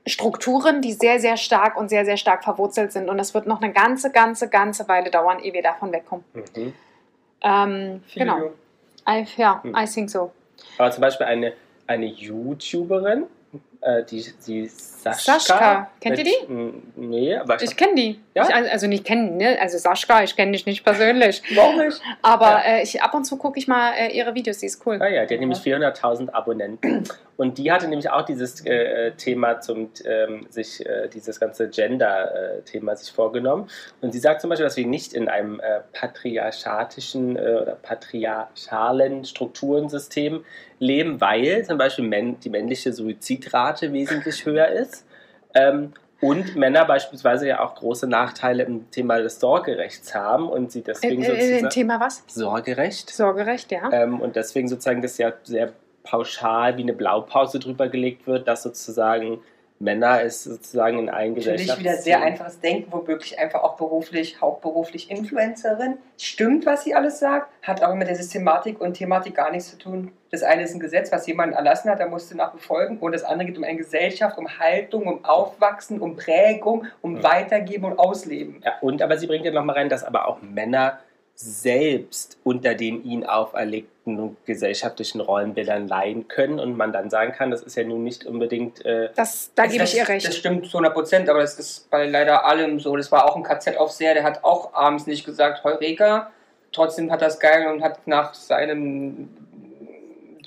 [0.07, 3.09] Strukturen, die sehr, sehr stark und sehr, sehr stark verwurzelt sind.
[3.09, 6.25] Und das wird noch eine ganze, ganze, ganze Weile dauern, ehe wir davon wegkommen.
[6.33, 6.73] Mhm.
[7.41, 8.51] Ähm, genau.
[9.07, 9.75] I, ja, Hm.
[9.75, 10.31] I think so.
[10.77, 11.53] Aber zum Beispiel eine,
[11.87, 13.25] eine YouTuberin,
[13.81, 15.39] Äh, die, die Sascha.
[15.39, 15.89] Sascha.
[16.01, 16.81] Kennt ihr die?
[16.97, 18.19] Nee, aber ich, Ich kenne die.
[18.33, 18.43] Ja?
[18.49, 19.57] Ich, also nicht kennen, ne?
[19.59, 21.41] Also Sascha, ich kenne dich nicht persönlich.
[21.55, 22.01] Warum nicht?
[22.21, 25.01] Aber äh, ich, ab und zu gucke ich mal äh, ihre Videos, die ist cool.
[25.01, 27.05] Ah ja, die hat nämlich 400.000 Abonnenten.
[27.37, 32.97] Und die hatte nämlich auch dieses äh, Thema zum, ähm, sich, äh, dieses ganze Gender-Thema
[32.97, 33.69] sich vorgenommen.
[34.01, 40.43] Und sie sagt zum Beispiel, dass wir nicht in einem äh, patriarchatischen oder patriarchalen Strukturensystem
[40.79, 45.05] leben, weil zum Beispiel die männliche Suizidrate wesentlich höher ist.
[45.53, 50.81] Ähm, und Männer beispielsweise ja auch große Nachteile im Thema des Sorgerechts haben und sie
[50.81, 51.65] deswegen äh, sozusagen.
[51.65, 52.23] äh, Thema was?
[52.27, 53.09] Sorgerecht?
[53.09, 53.89] Sorgerecht, ja.
[53.91, 55.71] Ähm, und deswegen sozusagen das ja sehr
[56.03, 59.39] pauschal wie eine Blaupause drüber gelegt wird, dass sozusagen
[59.79, 61.83] Männer es sozusagen in allen Natürlich Gesellschaften.
[61.83, 65.97] wieder sehr einfaches Denken, womöglich einfach auch beruflich, hauptberuflich Influencerin.
[66.17, 69.77] Stimmt, was sie alles sagt, hat aber mit der Systematik und Thematik gar nichts zu
[69.77, 70.11] tun.
[70.31, 72.97] Das eine ist ein Gesetz, was jemand erlassen hat, der musste nach befolgen.
[72.99, 77.23] Und das andere geht um eine Gesellschaft, um Haltung, um Aufwachsen, um Prägung, um Ja.
[77.23, 78.61] Weitergeben und Ausleben.
[78.65, 80.99] Ja, und aber sie bringt ja nochmal rein, dass aber auch Männer
[81.35, 83.98] selbst unter den ihnen auferlegten
[84.45, 88.85] gesellschaftlichen Rollenbildern leiden können und man dann sagen kann, das ist ja nun nicht unbedingt
[88.85, 90.33] äh, Das, da Das- gebe ich ihr Das recht.
[90.33, 92.95] stimmt zu 100 Prozent, aber das ist bei leider allem so.
[92.95, 96.31] Das war auch ein KZ-Aufseher, der hat auch abends nicht gesagt, Heureka.
[96.71, 99.29] Trotzdem hat das geil und hat nach seinem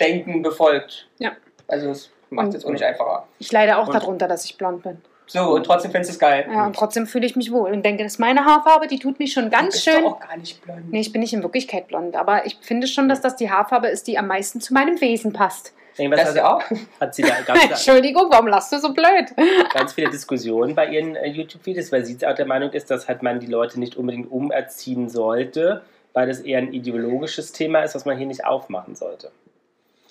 [0.01, 1.09] Denken befolgt.
[1.19, 1.33] Ja.
[1.69, 3.27] Also es macht es auch nicht einfacher.
[3.39, 5.01] Ich leide auch Und- darunter, dass ich blond bin.
[5.33, 6.47] So, und trotzdem findest du es geil.
[6.53, 9.33] Ja, und trotzdem fühle ich mich wohl und denke, dass meine Haarfarbe, die tut mich
[9.33, 10.03] schon ganz bist schön.
[10.03, 10.93] doch auch gar nicht blond.
[10.93, 13.89] Nee, ich bin nicht in Wirklichkeit blond, aber ich finde schon, dass das die Haarfarbe
[13.89, 15.73] ist, die am meisten zu meinem Wesen passt.
[15.97, 16.63] irgendwas Das ja auch.
[17.01, 19.33] hat sie da da Entschuldigung, warum lachst du so blöd?
[19.73, 23.23] ganz viele Diskussionen bei ihren äh, YouTube-Videos, weil sie auch der Meinung ist, dass halt
[23.23, 25.81] man die Leute nicht unbedingt umerziehen sollte,
[26.13, 29.31] weil das eher ein ideologisches Thema ist, was man hier nicht aufmachen sollte.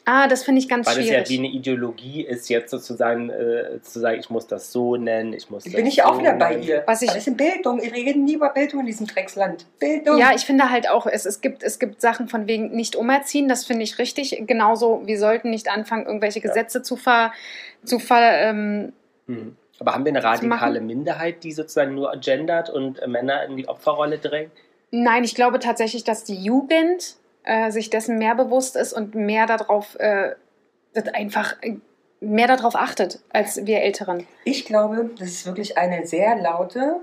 [0.06, 1.30] Ah, das finde ich ganz Weil es ja schwierig.
[1.30, 5.50] wie eine Ideologie ist, jetzt sozusagen äh, zu sagen, ich muss das so nennen, ich
[5.52, 6.64] muss das Bin ich ja auch so wieder bei nennen.
[6.64, 6.84] ihr.
[6.88, 7.82] Was ich- Alles in Bildung.
[7.82, 9.68] Wir reden nie über Bildung in diesem Drecksland.
[9.80, 10.18] Bildung.
[10.18, 13.48] Ja, ich finde halt auch, es, es, gibt, es gibt Sachen von wegen nicht umerziehen,
[13.48, 14.42] das finde ich richtig.
[14.48, 17.32] Genauso, wir sollten nicht anfangen, irgendwelche Gesetze zu ver.
[17.84, 18.94] Zu ver ähm,
[19.28, 19.56] Mhm.
[19.80, 24.18] Aber haben wir eine radikale Minderheit, die sozusagen nur gendert und Männer in die Opferrolle
[24.18, 24.52] drängt?
[24.92, 29.46] nein, ich glaube tatsächlich, dass die Jugend äh, sich dessen mehr bewusst ist und mehr
[29.48, 30.36] darauf, äh,
[31.14, 31.78] einfach äh,
[32.20, 34.28] mehr darauf achtet als wir Älteren.
[34.46, 36.98] Ich glaube, das ist wirklich eine sehr laute,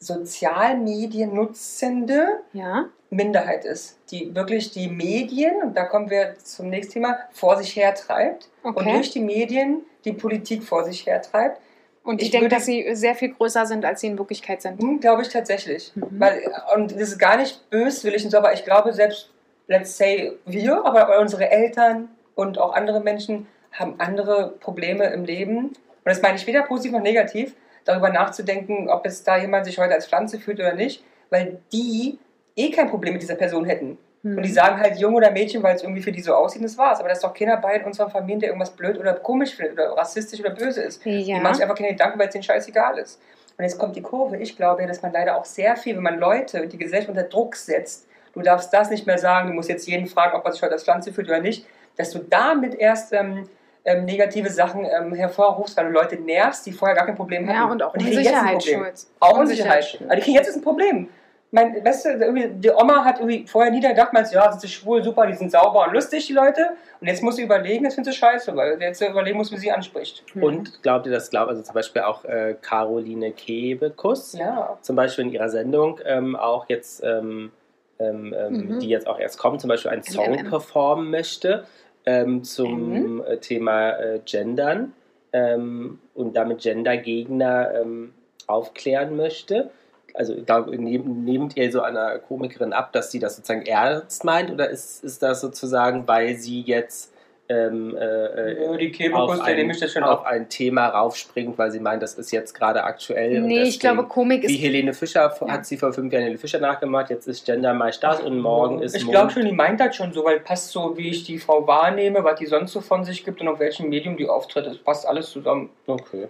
[0.00, 2.86] Sozialmedien nutzende Ja.
[3.10, 7.76] Minderheit ist, die wirklich die Medien, und da kommen wir zum nächsten Thema, vor sich
[7.76, 8.92] hertreibt und Okay.
[8.92, 11.60] durch die Medien die Politik vor sich hertreibt.
[12.02, 14.78] Und ich, Ich denke, dass sie sehr viel größer sind, als sie in Wirklichkeit sind.
[14.80, 15.92] Hm, glaube ich tatsächlich.
[15.94, 16.06] Mhm.
[16.20, 16.42] Weil,
[16.74, 19.30] und das ist gar nicht böswillig und so, aber ich glaube, selbst,
[19.66, 25.66] let's say, wir, aber unsere Eltern und auch andere Menschen haben andere Probleme im Leben.
[25.66, 29.78] Und das meine ich weder positiv noch negativ, darüber nachzudenken, ob es da jemand sich
[29.78, 32.18] heute als Pflanze fühlt oder nicht, weil die
[32.56, 33.98] eh kein Problem mit dieser Person hätten.
[34.22, 34.36] Hm.
[34.36, 36.78] Und die sagen halt Jung oder Mädchen, weil es irgendwie für die so aussieht, das
[36.78, 36.98] war's.
[36.98, 39.74] Aber da ist doch keiner bei in unserer Familie, der irgendwas blöd oder komisch findet
[39.74, 41.04] oder rassistisch oder böse ist.
[41.04, 41.40] Die ja.
[41.40, 43.20] machen sich einfach keine Gedanken, weil es denen scheißegal ist.
[43.56, 44.38] Und jetzt kommt die Kurve.
[44.38, 47.10] Ich glaube ja, dass man leider auch sehr viel, wenn man Leute und die Gesellschaft
[47.10, 50.44] unter Druck setzt, du darfst das nicht mehr sagen, du musst jetzt jeden fragen, ob
[50.44, 51.66] er sich heute als Pflanze fühlt oder nicht,
[51.96, 53.48] dass du damit erst ähm,
[53.84, 57.56] ähm, negative Sachen ähm, hervorrufst, weil du Leute nervst, die vorher gar kein Problem hatten.
[57.58, 58.78] ja, und auch die kriegen jetzt ein Unsicherheit Problem.
[58.80, 59.06] schuld.
[59.20, 59.98] Auch Unsicherheit.
[60.06, 61.08] Aber die kriegen jetzt ein Problem.
[61.50, 64.60] Mein, weißt du, irgendwie, die Oma hat irgendwie vorher nie gedacht, meinst du, ja, sind
[64.60, 66.70] sie schwul, super, die sind sauber und lustig, die Leute.
[67.00, 69.70] Und jetzt muss sie überlegen, jetzt findet sie scheiße, weil jetzt überlegen muss, wie sie
[69.70, 70.24] anspricht.
[70.32, 70.42] Hm.
[70.42, 74.76] Und glaubt ihr, das glaubt also zum Beispiel auch äh, Caroline Kebekus, Ja.
[74.80, 77.52] zum Beispiel in ihrer Sendung ähm, auch jetzt, ähm,
[77.98, 78.78] ähm, ähm, Mhm.
[78.80, 80.48] die jetzt auch erst kommt, zum Beispiel einen Song MMM.
[80.48, 81.64] performen möchte
[82.06, 84.92] ähm, zum äh, Thema äh, Gendern
[85.32, 88.12] ähm, und damit Gendergegner ähm,
[88.46, 89.70] aufklären möchte.
[90.12, 94.50] Also da nehm, nehmt ihr so einer Komikerin ab, dass sie das sozusagen ernst meint
[94.50, 97.13] oder ist, ist das sozusagen, weil sie jetzt
[97.48, 100.26] ähm, äh, äh, Ja, die auf, Kebekus, der ein, nehme ich das schon auf auf.
[100.26, 103.36] ein Thema raufspringt, weil sie meint, das ist jetzt gerade aktuell.
[103.42, 104.62] und Nee, ich glaube, Komik Wie ist.
[104.62, 105.48] Helene Fischer Ja.
[105.48, 108.80] hat sie vor fünf Jahren Helene Fischer nachgemacht, jetzt ist Gender mal das und morgen
[108.80, 111.38] ist Ich glaube schon, die meint das schon so, weil passt so, wie ich die
[111.38, 114.66] Frau wahrnehme, was die sonst so von sich gibt und auf welchem Medium die auftritt.
[114.66, 115.68] Das passt alles zusammen.
[115.86, 116.28] Okay.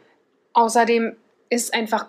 [0.52, 1.16] Außerdem
[1.50, 2.06] ist einfach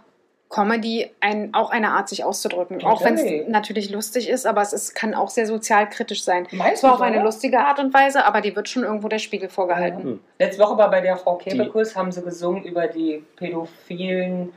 [0.49, 2.83] Comedy ein, auch eine Art, sich auszudrücken.
[2.83, 3.41] Auch wenn Okay.
[3.45, 6.47] es natürlich lustig ist, aber es ist, kann auch sehr sozialkritisch sein.
[6.51, 9.17] Meinst Zwar du auf eine lustige Art und Weise, aber die wird schon irgendwo der
[9.19, 10.03] Spiegel vorgehalten.
[10.03, 10.19] Hm.
[10.39, 14.53] Letzte Woche war bei der Frau Kebekus, haben sie gesungen über die pädophilen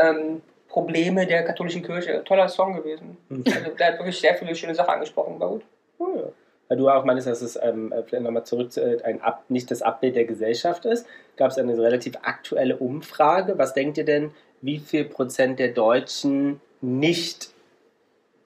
[0.00, 2.22] ähm, Probleme der katholischen Kirche.
[2.24, 3.16] Toller Song gewesen.
[3.28, 3.44] Hm.
[3.46, 5.40] Also, der hat wirklich sehr viele schöne Sachen angesprochen.
[5.40, 5.62] War gut.
[5.98, 6.22] Oh, ja.
[6.68, 9.70] weil du auch meinst, dass es ähm, vielleicht nochmal zurück zu, äh, ein Ab, nicht
[9.72, 11.04] das Abbild der Gesellschaft ist,
[11.36, 13.58] gab es eine relativ aktuelle Umfrage.
[13.58, 14.30] Was denkt ihr denn,
[14.62, 17.50] wie viel Prozent der Deutschen nicht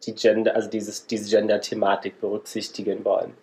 [0.06, 3.34] die Gender, also dieses, diese Gender-Thematik berücksichtigen wollen?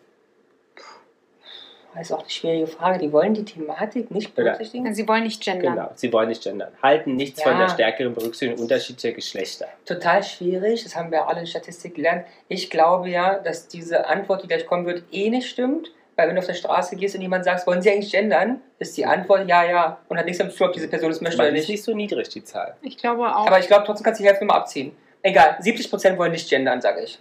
[1.94, 3.00] Das ist auch eine schwierige Frage.
[3.00, 4.96] Die wollen die Thematik nicht berücksichtigen?
[4.96, 5.74] Sie wollen nicht gendern.
[5.76, 6.72] Genau, sie wollen nicht gendern.
[6.82, 7.50] Halten nichts Ja.
[7.50, 9.68] von der stärkeren Berücksichtigung unterschiedlicher Geschlechter.
[9.86, 10.84] Total schwierig.
[10.84, 12.26] Das haben wir alle in Statistik gelernt.
[12.48, 15.92] Ich glaube ja, dass diese Antwort, die gleich kommen wird, eh nicht stimmt.
[16.22, 18.96] Weil wenn du auf der Straße gehst und jemand sagt, wollen Sie eigentlich gendern, ist
[18.96, 19.98] die Antwort ja, ja.
[20.08, 21.70] Und hat nichts damit zu tun, ob diese Person das möchte oder die ist nicht.
[21.70, 22.76] nicht so niedrig, die Zahl.
[22.84, 23.48] Ich glaube auch.
[23.48, 24.96] Aber ich glaube, trotzdem kannst du die Hälfte mal abziehen.
[25.24, 27.20] Egal, 70% wollen nicht gendern, sage ich.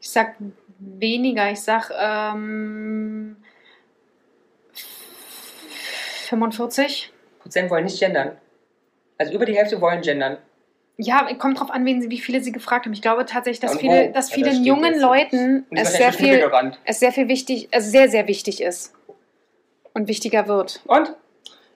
[0.00, 0.36] ich sag
[0.78, 1.50] weniger.
[1.50, 3.36] Ich sag ähm,
[6.28, 7.12] 45.
[7.40, 8.36] Prozent wollen nicht gendern.
[9.16, 10.38] Also über die Hälfte wollen gendern.
[11.00, 12.92] Ja, kommt drauf an, wen wie viele sie gefragt haben.
[12.92, 14.12] Ich glaube tatsächlich, dass Und viele, wo?
[14.12, 15.02] dass Ja, viele das jungen jetzt.
[15.02, 16.50] Leuten es sehr viel,
[16.84, 18.92] es sehr viel wichtig, also sehr, sehr wichtig ist
[19.94, 20.82] und wichtiger wird.
[20.86, 21.14] Und?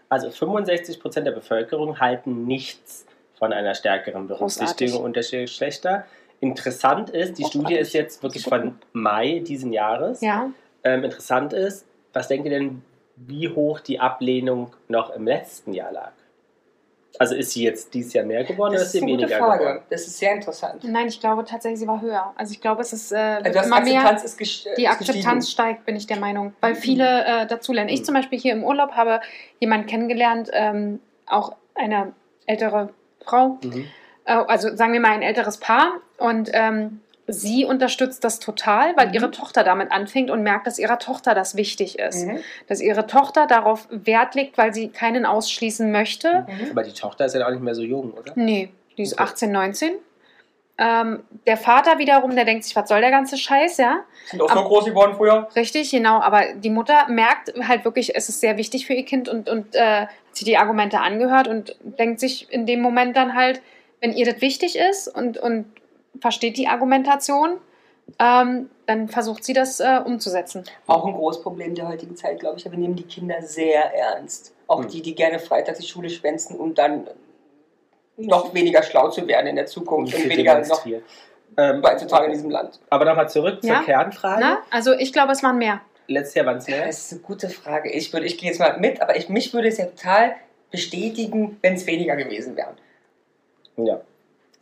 [0.09, 3.07] Also 65% der Bevölkerung halten nichts
[3.39, 5.05] von einer stärkeren Berücksichtigung Großartig.
[5.05, 6.07] unterschiedlicher Geschlechter.
[6.41, 10.21] Interessant ist, die Studie ist jetzt wirklich von Mai diesen Jahres.
[10.21, 10.51] Ja.
[10.83, 12.83] Ähm, interessant ist, was denkt ihr denn,
[13.17, 16.13] wie hoch die Ablehnung noch im letzten Jahr lag?
[17.19, 19.59] Also ist sie jetzt dieses Jahr mehr geworden oder Das ist ist sie weniger Frage.
[19.65, 19.83] geworden?
[19.91, 20.83] Das ist sehr interessant.
[20.85, 22.33] Nein, ich glaube tatsächlich, sie war höher.
[22.37, 24.03] Also ich glaube, es ist äh, Also immer mehr.
[24.15, 24.43] Die
[24.85, 27.91] ist Akzeptanz steigt, bin ich der Meinung, weil viele äh, dazulernen.
[27.91, 28.05] Ich Mhm.
[28.05, 29.21] zum Beispiel hier im Urlaub habe
[29.61, 32.13] jemanden kennengelernt, ähm, auch eine
[32.47, 32.91] ältere
[33.25, 33.87] Frau, Mhm.
[34.25, 39.09] äh, also sagen wir mal ein älteres Paar und ähm, sie unterstützt das total, weil
[39.09, 39.15] Mhm.
[39.15, 42.27] ihre Tochter damit anfängt und merkt, dass ihrer Tochter das wichtig ist.
[42.27, 42.39] Mhm.
[42.69, 46.47] Dass ihre Tochter darauf Wert legt, weil sie keinen ausschließen möchte.
[46.49, 46.71] Mhm.
[46.73, 48.33] Aber die Tochter ist ja auch nicht mehr so jung, oder?
[48.35, 49.23] Nee, die ist Okay.
[49.23, 49.93] 18, 19.
[50.79, 54.01] Ähm, der Vater wiederum, der denkt sich, was soll der ganze Scheiß, ja?
[54.27, 55.49] Sind auch so groß geworden früher.
[55.55, 56.21] Richtig, genau.
[56.21, 59.75] Aber die Mutter merkt halt wirklich, es ist sehr wichtig für ihr Kind und, und
[59.77, 63.61] äh, hat sich die Argumente angehört und denkt sich in dem Moment dann halt,
[64.01, 65.67] wenn ihr das wichtig ist und, und
[66.21, 67.59] versteht die Argumentation,
[68.19, 70.65] ähm, dann versucht sie das äh, umzusetzen.
[70.87, 72.65] Auch ein großes Problem der heutigen Zeit, glaube ich.
[72.65, 74.55] Wir nehmen die Kinder sehr ernst.
[74.67, 74.89] Auch Mhm.
[74.89, 77.07] die, die gerne freitags die Schule schwänzen, um dann
[78.17, 80.85] noch weniger schlau zu werden in der Zukunft und weniger noch.
[81.57, 82.81] Ähm, heutzutage in diesem Land.
[82.89, 83.77] aber nochmal zurück Ja?
[83.77, 84.41] zur Kernfrage.
[84.41, 84.59] Na?
[84.71, 85.81] Also ich glaube, es waren mehr.
[86.09, 86.87] Letztes Jahr waren es mehr.
[86.87, 87.91] Das ist eine gute Frage.
[87.91, 90.35] Ich, würde, ich gehe jetzt mal mit, aber ich, mich würde es ja total
[90.71, 92.77] bestätigen, wenn es weniger gewesen wären.
[93.77, 94.01] Ja.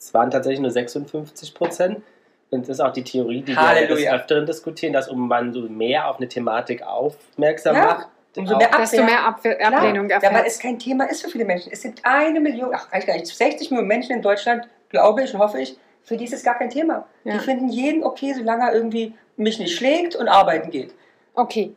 [0.01, 2.03] Es waren tatsächlich nur 56 Prozent.
[2.51, 4.13] Und das ist auch die Theorie, die wir Halleluja.
[4.13, 8.57] des Öfteren diskutieren, dass um man so mehr auf eine Thematik aufmerksam Ja, macht, umso
[8.57, 9.05] mehr Desto Abwehr.
[9.05, 9.73] mehr Abwehr, Klar.
[9.75, 10.47] Ablehnung Ja, weil erfährt.
[10.49, 11.71] es kein Thema ist für viele Menschen.
[11.73, 15.33] Es gibt eine Million, ach, reicht gar nicht, 60 Millionen Menschen in Deutschland, glaube ich
[15.33, 17.07] und hoffe ich, für die ist es gar kein Thema.
[17.23, 17.35] Ja.
[17.35, 20.93] Die finden jeden okay, solange er irgendwie mich nicht schlägt und arbeiten geht.
[21.35, 21.73] Okay.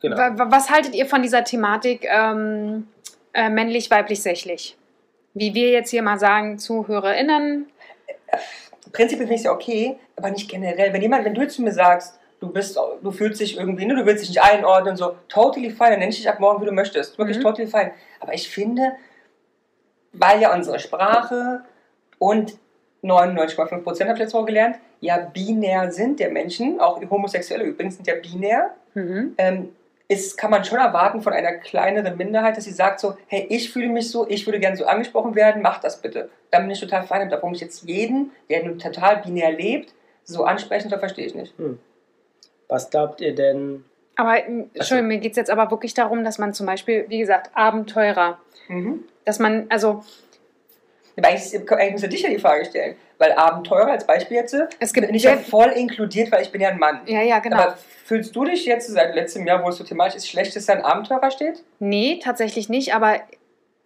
[0.00, 0.16] genau.
[0.16, 2.88] Wa- wa- Was haltet ihr von dieser Thematik ähm,
[3.34, 4.76] äh, männlich, weiblich, sächlich?
[5.38, 7.66] Wie wir jetzt hier mal sagen, ZuhörerInnen,
[8.92, 10.92] Prinzipiell finde ich es ja okay, aber nicht generell.
[10.92, 14.06] Wenn jemand, wenn du zu mir sagst, du bist, du fühlst dich irgendwie, ne, du
[14.06, 16.72] willst dich nicht einordnen so, totally fine, dann nenne ich dich ab morgen, wie du
[16.72, 17.18] möchtest.
[17.18, 17.42] Wirklich Mhm.
[17.42, 17.90] totally fine.
[18.20, 18.92] Aber ich finde,
[20.12, 21.60] weil ja unsere Sprache
[22.18, 22.56] und
[23.02, 28.06] 99,5% habe ich letztes Mal gelernt, ja binär sind der Menschen, auch Homosexuelle übrigens sind
[28.06, 29.34] ja binär, mhm.
[29.36, 29.75] ähm,
[30.08, 33.72] ist, kann man schon erwarten von einer kleineren Minderheit, dass sie sagt so, hey, ich
[33.72, 36.30] fühle mich so, ich würde gerne so angesprochen werden, mach das bitte.
[36.50, 37.32] Dann bin ich total fein damit.
[37.34, 39.92] Warum ich jetzt jeden, der nur total binär lebt,
[40.24, 41.54] so ansprechen soll, verstehe ich nicht.
[42.68, 43.84] Was glaubt ihr denn?
[44.16, 47.50] Aber Entschuldigung, mir geht es jetzt aber wirklich darum, dass man zum Beispiel, wie gesagt,
[47.54, 48.38] Abenteurer,
[48.68, 49.04] Mhm.
[49.24, 50.02] dass man, also
[51.24, 55.06] Eigentlich, eigentlich müsste dich ja die Frage stellen, weil Abenteurer als Beispiel jetzt, es gibt
[55.06, 57.00] bin ich ja voll inkludiert, weil ich bin ja ein Mann.
[57.06, 57.56] ja, ja, genau.
[57.56, 60.66] Aber fühlst du dich jetzt seit letztem Jahr, wo es so thematisch ist, schlecht, dass
[60.66, 61.62] da ein Abenteurer steht?
[61.78, 63.20] Nee, tatsächlich nicht, aber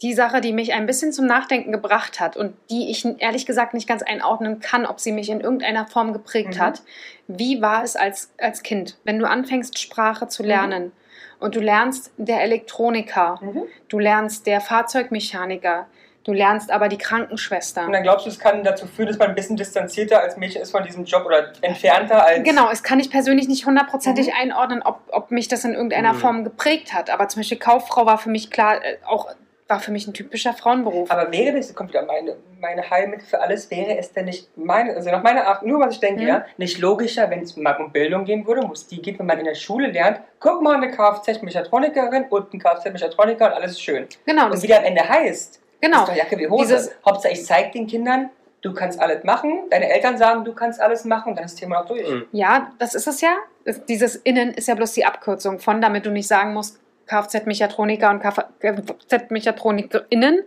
[0.02, 3.74] die Sache, die mich ein bisschen zum Nachdenken gebracht hat und die ich ehrlich gesagt
[3.74, 6.60] nicht ganz einordnen kann, ob sie mich in irgendeiner Form geprägt Mhm.
[6.60, 6.82] hat.
[7.28, 10.48] Wie war es als, als Kind, wenn du anfängst, Sprache zu Mhm.
[10.48, 10.92] lernen
[11.38, 13.62] und du lernst der Elektroniker, Mhm.
[13.88, 15.86] du lernst der Fahrzeugmechaniker,
[16.24, 17.86] du lernst aber die Krankenschwester.
[17.86, 20.62] Und dann glaubst du, es kann dazu führen, dass man ein bisschen distanzierter als Mädchen
[20.62, 22.44] ist von diesem Job oder entfernter als.
[22.44, 24.32] Genau, es kann ich persönlich nicht hundertprozentig Mhm.
[24.40, 26.18] einordnen, ob, ob mich das in irgendeiner Mhm.
[26.18, 27.10] Form geprägt hat.
[27.10, 29.28] Aber zum Beispiel Kauffrau war für mich klar, äh, auch
[29.68, 31.08] war für mich ein typischer Frauenberuf.
[31.12, 34.96] Aber wäre das, kommt wieder meine, meine Heilmittel für alles, wäre es denn nicht, meine,
[34.96, 36.26] also nach meiner Art, nur was ich denke, Mhm.
[36.28, 39.26] ja, nicht logischer, wenn es mal um Bildung gehen würde, wo es die geht, wenn
[39.26, 43.82] man in der Schule lernt, guck mal, eine Kfz-Mechatronikerin und ein Kfz-Mechatroniker und alles ist
[43.82, 44.06] schön.
[44.26, 46.02] genau, Und wie der am Ende heißt, genau.
[46.02, 46.74] ist doch Jacke wie Hose.
[46.74, 48.30] Dieses- Hauptsache, ich zeige den Kindern,
[48.62, 51.80] du kannst alles machen, deine Eltern sagen, du kannst alles machen, dann ist das Thema
[51.80, 52.08] auch durch.
[52.08, 52.26] Mhm.
[52.32, 53.36] Ja, das ist es ja.
[53.64, 58.10] Es- Dieses Innen ist ja bloß die Abkürzung von, damit du nicht sagen musst, Kfz-Mechatroniker
[58.10, 60.40] und Kfz-MechatronikerInnen.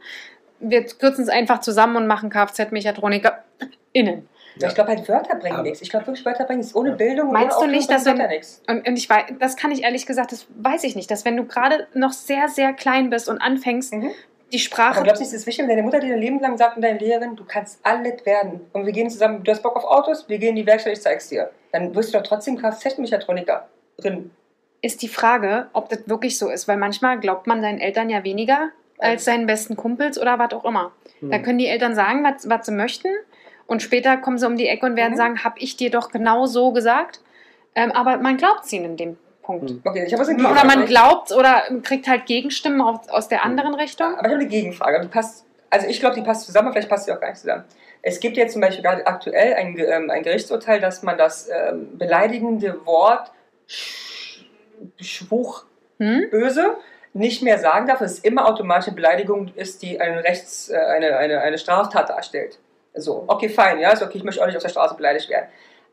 [0.60, 4.28] Wir kürzen es einfach zusammen und machen KFZ-MechatronikerInnen.
[4.56, 4.68] Ja.
[4.68, 5.82] Ich glaube halt, Wörter bringen Aber- nichts.
[5.82, 6.76] Ich glaube wirklich, Wörter bringen nichts.
[6.76, 6.92] Ohne.
[6.96, 8.62] Bildung und Meinst ohne du nicht, dass wenn- Wörter nichts.
[8.70, 11.36] Und, und ich weiß, das kann ich ehrlich gesagt, das weiß ich nicht, dass wenn
[11.36, 14.12] du gerade noch sehr, sehr klein bist und anfängst, Mhm.
[14.54, 15.04] Die Aber Sprache.
[15.04, 17.00] glaubst du, es ist wichtig, wenn deine Mutter dir dein Leben lang sagt und deine
[17.00, 18.62] Lehrerin, du kannst alles werden.
[18.72, 21.02] Und wir gehen zusammen, du hast Bock auf Autos, wir gehen in die Werkstatt, ich
[21.02, 21.50] zeig's dir.
[21.72, 24.32] Dann wirst du doch trotzdem Kfz-Mechatroniker-Rin.
[24.82, 28.24] ist die Frage, ob das wirklich so ist, weil manchmal glaubt man seinen Eltern ja
[28.26, 30.92] weniger als seinen besten Kumpels oder was auch immer.
[31.22, 31.44] Da Mhm.
[31.44, 33.08] können die Eltern sagen, was, was sie möchten
[33.66, 35.18] und später kommen sie um die Ecke und werden Mhm.
[35.18, 37.22] sagen, hab ich dir doch genau so gesagt.
[37.76, 39.70] Ähm, aber man glaubt ihnen in dem Punkt.
[39.70, 39.82] Mhm.
[39.84, 44.08] Okay, ich habe was Oder man glaubt oder kriegt halt Gegenstimmen aus, der anderen Richtung.
[44.08, 45.02] Aber ich habe eine Gegenfrage.
[45.02, 47.64] Die passt, also ich glaube, die passt zusammen, vielleicht passt sie auch gar nicht zusammen.
[48.02, 51.98] Es gibt jetzt zum Beispiel gerade aktuell ein, ähm, ein Gerichtsurteil, dass man das ähm,
[51.98, 53.32] beleidigende Wort
[53.70, 54.44] Sch-
[55.00, 55.66] Schwuch
[56.00, 56.30] Hm?
[56.32, 56.76] böse
[57.14, 61.16] nicht mehr sagen darf, es immer automatisch eine Beleidigung ist, die eine, Rechts, äh, eine,
[61.18, 62.58] eine, eine Straftat darstellt.
[62.96, 65.46] So, okay, fein, ja, ist okay, ich möchte auch nicht auf der Straße beleidigt werden.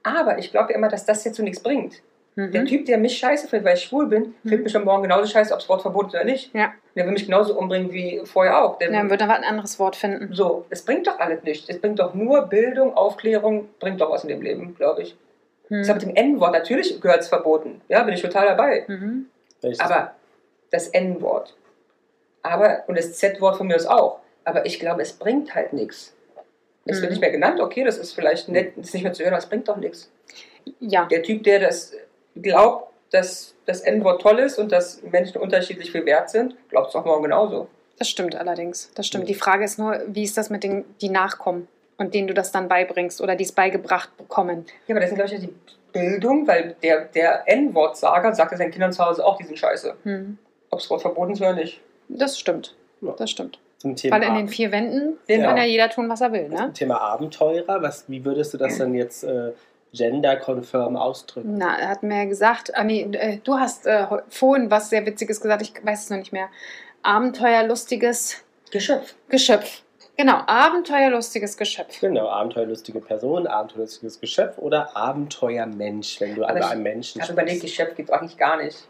[0.03, 2.03] Aber ich glaube ja immer, dass das jetzt so nichts bringt.
[2.49, 2.66] Der Mhm.
[2.66, 5.53] Typ, der mich scheiße findet, weil ich schwul bin, findet mich am Morgen genauso scheiße,
[5.53, 6.55] ob das Wort verboten ist oder nicht.
[6.55, 6.72] Ja.
[6.95, 8.78] Der will mich genauso umbringen wie vorher auch.
[8.78, 10.32] Der Ja, dann wird aber ein anderes Wort finden.
[10.34, 11.68] so, es bringt doch alles nichts.
[11.68, 15.16] Es bringt doch nur Bildung, Aufklärung, bringt doch was in dem Leben, glaube ich.
[15.68, 15.78] Hm.
[15.78, 17.80] Das ist mit dem N-Wort, natürlich gehört es verboten.
[17.88, 18.84] Ja, bin ich total dabei.
[18.88, 19.26] Mhm.
[19.78, 20.14] Aber
[20.70, 21.55] das N-Wort.
[22.43, 24.20] Aber, und das Z-Wort von mir ist auch.
[24.45, 26.14] Aber ich glaube, es bringt halt nichts.
[26.86, 27.11] Es wird Mhm.
[27.11, 29.43] nicht mehr genannt, okay, das ist vielleicht nett, das ist nicht mehr zu hören, aber
[29.43, 30.11] es bringt doch nichts.
[30.80, 31.07] Ja.
[31.07, 31.93] Der Typ, der das
[32.37, 36.93] glaubt, dass das N-Wort toll ist und dass Menschen unterschiedlich viel wert sind, glaubt es
[36.93, 37.68] doch morgen genauso.
[37.99, 38.91] Das stimmt allerdings.
[38.95, 39.28] Das stimmt.
[39.28, 41.68] Die Frage ist nur, wie ist das mit den, die Nachkommen
[41.99, 44.64] und denen du das dann beibringst oder die es beigebracht bekommen?
[44.87, 45.55] Ja, aber das ist, glaube ich, die
[45.93, 49.95] Bildung, weil der, der N-Wort-Sager sagt ja seinen Kindern zu Hause auch, die sind scheiße.
[50.05, 50.39] Hm.
[50.70, 51.81] Ob das Wort verboten ist oder nicht.
[52.09, 52.74] Das stimmt.
[53.01, 53.12] Ja.
[53.18, 53.59] Das stimmt.
[53.78, 55.49] Zum Thema, Weil in den vier Wänden Genau.
[55.49, 56.57] kann ja jeder tun, was er will, ne?
[56.57, 59.53] zum Thema Abenteurer, was, wie würdest du das dann jetzt äh,
[59.93, 61.55] gender-confirm ausdrücken?
[61.57, 65.05] Na, er hat mir ja gesagt, ah, nee, äh, du hast äh, vorhin was sehr
[65.07, 66.49] Witziges gesagt, ich weiß es noch nicht mehr.
[67.03, 69.14] Abenteuerlustiges Geschöpf.
[69.28, 69.82] Geschöpf.
[70.16, 72.01] Genau, abenteuerlustiges Geschöpf.
[72.01, 77.32] Genau, abenteuerlustige Person, abenteuerlustiges Geschöpf oder Abenteuermensch, wenn du Aber über einen Menschen Ich habe
[77.32, 78.86] überlegt, Geschöpf gibt es eigentlich gar nicht.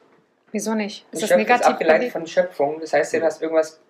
[0.51, 1.07] Wieso nicht?
[1.13, 1.67] Ist das Geschöpf ist negativ?
[1.67, 2.81] abgeleitet von Schöpfung.
[2.81, 3.81] Das heißt, du hast irgendwas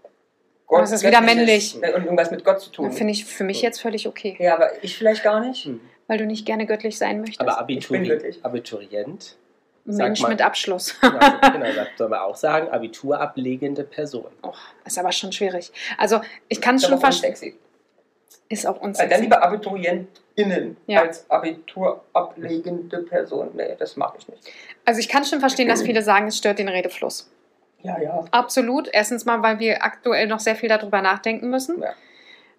[0.69, 1.77] Aber es ist wieder männlich.
[1.77, 2.93] Und irgendwas mit Gott zu tun.
[2.93, 5.69] Finde ich für mich jetzt völlig okay, ja, aber ich vielleicht gar nicht.
[6.11, 7.41] Weil du nicht gerne göttlich sein möchtest.
[7.41, 8.35] Aber Abituri.
[8.43, 9.37] Abiturient,
[9.85, 10.29] Mensch mal.
[10.31, 10.99] mit Abschluss.
[11.01, 11.19] genau,
[11.53, 14.27] genau sagt, soll man auch sagen, Abiturablegende Person.
[14.43, 14.51] Oh,
[14.85, 15.71] ist aber schon schwierig.
[15.99, 17.31] Also ich kann Das ist schon verstehen.
[17.31, 17.57] unsexy.
[18.49, 19.21] Ist auch Weil dann unsexy.
[19.23, 21.03] lieber AbiturientInnen Ja.
[21.03, 23.51] als Abiturablegende Person.
[23.55, 24.43] Nee, das mag ich nicht.
[24.85, 27.31] Also ich kann schon verstehen, dass viele sagen, es stört den Redefluss.
[27.83, 28.25] Ja, ja.
[28.33, 28.89] Absolut.
[28.93, 31.81] Erstens mal, weil wir aktuell noch sehr viel darüber nachdenken müssen.
[31.81, 31.95] Ja.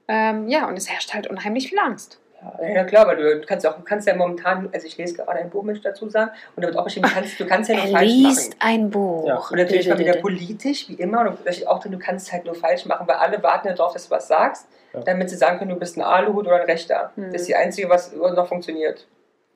[0.07, 2.19] Ähm, ja, und es herrscht halt unheimlich viel Angst.
[2.59, 5.49] Ja, ja klar, weil du kannst auch, kannst ja momentan, also ich lese gerade ein
[5.49, 7.75] Buch, möchte ich dazu sagen, und da wird auch beschrieben, du kannst, du kannst ja
[7.75, 8.55] nur falsch machen.
[8.59, 9.27] ein Buch.
[9.27, 9.37] Ja.
[9.37, 12.33] Und natürlich mal wieder politisch, wie immer, und da steht auch drin, du kannst es
[12.33, 15.01] halt nur falsch machen, weil alle warten ja darauf, dass du was sagst, Ja.
[15.01, 17.11] damit sie sagen können, du bist ein Aluhut oder ein Rechter.
[17.15, 17.31] Hm.
[17.31, 19.07] Das ist die einzige, was noch funktioniert.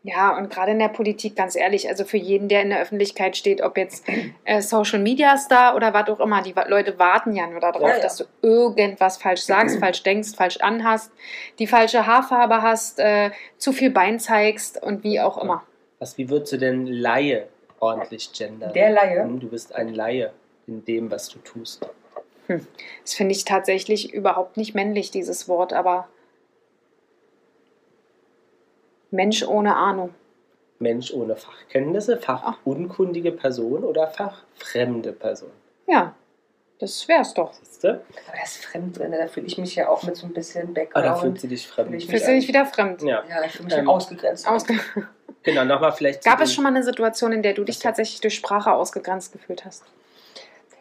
[0.07, 3.35] Ja, und gerade in der Politik, ganz ehrlich, also für jeden, der in der Öffentlichkeit
[3.35, 4.05] steht, ob jetzt
[4.43, 7.95] äh, Social Media Star oder was auch immer, die Leute warten ja nur darauf, Ja,
[7.95, 8.03] ja.
[8.03, 11.11] dass du irgendwas falsch sagst, falsch denkst, falsch anhast,
[11.57, 15.63] die falsche Haarfarbe hast, äh, zu viel Bein zeigst und wie auch immer.
[15.97, 17.47] Was, wie würdest du denn Laie
[17.79, 18.73] ordentlich gendern?
[18.73, 20.31] Der Laie, Hm, Du bist ein Laie
[20.67, 21.83] in dem, was du tust.
[22.47, 26.07] Das finde ich tatsächlich überhaupt nicht männlich, dieses Wort, aber
[29.15, 30.13] Mensch ohne Ahnung.
[30.79, 35.49] Mensch ohne Fachkenntnisse, fachunkundige Person oder fachfremde Person.
[35.87, 36.13] Ja,
[36.79, 37.53] das wär's doch.
[37.53, 37.89] Siehst du?
[37.89, 40.63] aber das ist fremd drin, da fühle ich mich ja auch mit so ein bisschen
[40.63, 41.19] Ah, da Background.
[41.21, 41.89] fühlt sie dich fremd.
[41.89, 43.01] Fühl ich Fühlst du dich wieder fremd?
[43.03, 44.45] Ja, ja, ich fühle mich Ähm, ausgegrenzt.
[44.47, 44.73] Ausge
[45.43, 46.23] genau, nochmal vielleicht.
[46.25, 49.63] Gab es schon mal eine Situation, in der du dich tatsächlich durch Sprache ausgegrenzt gefühlt
[49.63, 49.83] hast?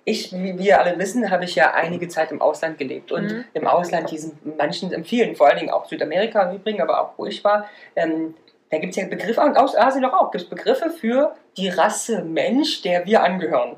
[0.07, 3.11] Ich, wie wir alle wissen, habe ich ja einige Zeit im Ausland gelebt.
[3.11, 3.45] Und Mhm.
[3.55, 7.25] im Ausland, diesen manchen, vielen, vor allen Dingen auch Südamerika im Übrigen, aber auch wo
[7.27, 8.35] ich war, ähm,
[8.71, 11.69] da gibt es ja Begriffe, und aus Asien doch auch, gibt es Begriffe für die
[11.69, 13.77] Rasse Mensch, der wir angehören.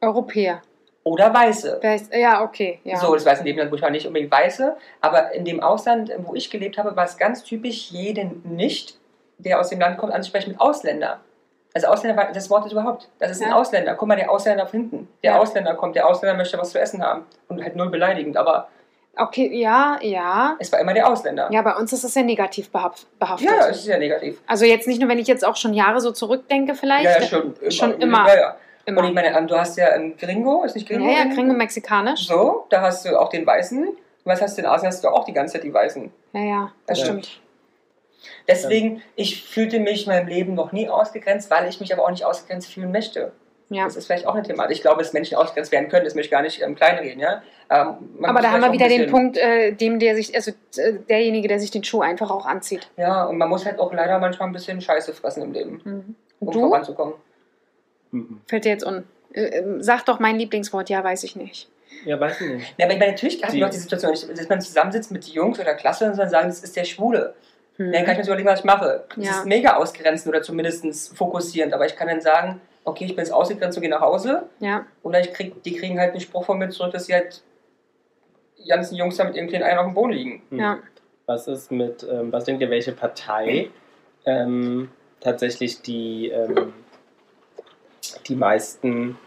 [0.00, 0.60] Europäer.
[1.04, 1.78] Oder Weiße.
[1.82, 2.80] Wer ist- Ja, okay.
[2.84, 2.96] Ja.
[2.96, 5.60] So, das weiß in dem Land, wo ich war, nicht unbedingt Weiße, aber in dem
[5.62, 8.98] Ausland, wo ich gelebt habe, war es ganz typisch, jeden nicht,
[9.38, 11.20] der aus dem Land kommt, anzusprechen mit Ausländer.
[11.74, 13.56] Also Ausländer, war- das Wort ist überhaupt, das ist ein Ja.
[13.56, 13.94] Ausländer.
[13.94, 15.08] Guck mal, der Ausländer auf hinten.
[15.24, 15.38] Der Ja.
[15.40, 17.26] Ausländer kommt, der Ausländer möchte was zu essen haben.
[17.48, 18.68] Und halt null beleidigend, aber
[19.16, 20.56] Okay, ja, ja.
[20.58, 21.48] Es war immer der Ausländer.
[21.52, 23.48] Ja, bei uns ist es ja negativ behaft- behaftet.
[23.48, 24.40] Ja, es ist ja negativ.
[24.48, 27.04] also jetzt nicht nur, wenn ich jetzt auch schon Jahre so zurückdenke vielleicht.
[27.04, 27.70] Ja, ja, schon immer.
[27.70, 28.26] Schon immer.
[28.28, 28.56] Ja, ja.
[28.86, 29.00] Immer.
[29.02, 31.06] Und ich meine, du hast ja ähm, Gringo, ist nicht Gringo?
[31.08, 32.26] ja, ja, Gringo mexikanisch.
[32.26, 33.88] So, da hast du auch den Weißen.
[34.24, 34.88] Was hast du in Asien?
[34.88, 36.10] Hast du auch die ganze Zeit die Weißen.
[36.32, 37.04] Ja, ja, das Ja.
[37.04, 37.40] stimmt.
[38.46, 42.10] Deswegen, ich fühlte mich in meinem Leben noch nie ausgegrenzt, weil ich mich aber auch
[42.10, 43.32] nicht ausgegrenzt fühlen möchte.
[43.70, 43.84] Ja.
[43.84, 44.68] Das ist vielleicht auch eine Thema.
[44.70, 47.42] Ich glaube, dass Menschen ausgegrenzt werden können, das möchte ich gar nicht ähm, kleinreden, ja.
[47.70, 50.92] Ähm, Aber da haben wir wieder ein den Punkt, äh, dem der sich, also äh,
[51.08, 52.90] derjenige, der sich den Schuh einfach auch anzieht.
[52.98, 56.14] Ja, und man muss halt auch leider manchmal ein bisschen Scheiße fressen im Leben, Mhm.
[56.40, 56.60] um Du?
[56.68, 57.14] voranzukommen.
[58.10, 58.40] Mhm.
[58.46, 59.04] Fällt dir jetzt un.
[59.32, 61.68] Äh, ähm, sag doch mein Lieblingswort, ja, weiß ich nicht.
[62.04, 62.74] Ja, weiß ich nicht.
[62.76, 65.24] Ja, aber ich meine, natürlich hat Die- man auch die Situation, dass man zusammensitzt mit
[65.26, 67.34] Jungs oder Klasse und dann sagen, das ist der Schwule.
[67.76, 67.92] Hm.
[67.92, 69.04] Dann kann ich mir so überlegen, was ich mache.
[69.16, 69.30] Das Ja.
[69.32, 73.32] ist mega ausgrenzend oder zumindest fokussierend, aber ich kann dann sagen, okay, ich bin jetzt
[73.32, 76.58] ausgegrenzt und gehe nach Hause Ja, oder ich krieg, die kriegen halt einen Spruch von
[76.58, 77.42] mir zurück, dass sie halt
[78.62, 80.42] die ganzen Jungs da mit ihrem kleinen Einen auf dem Boden liegen.
[80.50, 80.58] Hm.
[80.60, 80.78] ja.
[81.26, 83.70] Was ist mit, ähm, was denkt ihr, welche Partei
[84.26, 86.74] ähm, tatsächlich die, ähm,
[88.28, 89.18] die meisten,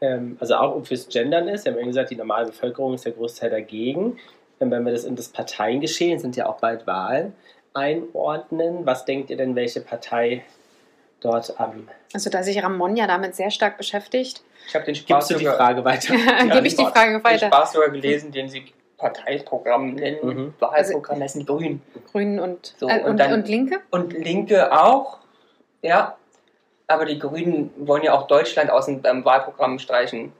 [0.00, 1.64] ähm, also auch fürs Gendern ist?
[1.64, 4.18] Wir haben ja gesagt, die normale Bevölkerung ist der Großteil dagegen.
[4.60, 7.32] Wenn wir das in das Parteiengeschehen, sind ja auch bald Wahlen,
[7.74, 10.44] einordnen, was denkt ihr denn, welche Partei
[11.20, 11.88] dort am.
[12.14, 15.34] Also da sich Ramon ja damit sehr stark beschäftigt, Ich habe den Gibst Spaß die
[15.34, 16.14] sogar- Frage weiter?
[16.52, 17.46] gebe ich die Frage den weiter.
[17.48, 18.64] Spaß sogar gelesen, den sie
[18.96, 20.18] Parteiprogramm nennen.
[20.22, 20.54] Mhm.
[20.58, 21.82] Wahlprogramm, das sind die Grünen.
[22.10, 23.80] Grünen und, So, äh, und und, dann- und Linke?
[23.90, 25.18] Und Linke auch,
[25.82, 26.16] ja.
[26.86, 30.32] Aber die Grünen wollen ja auch Deutschland aus dem ähm, Wahlprogramm streichen.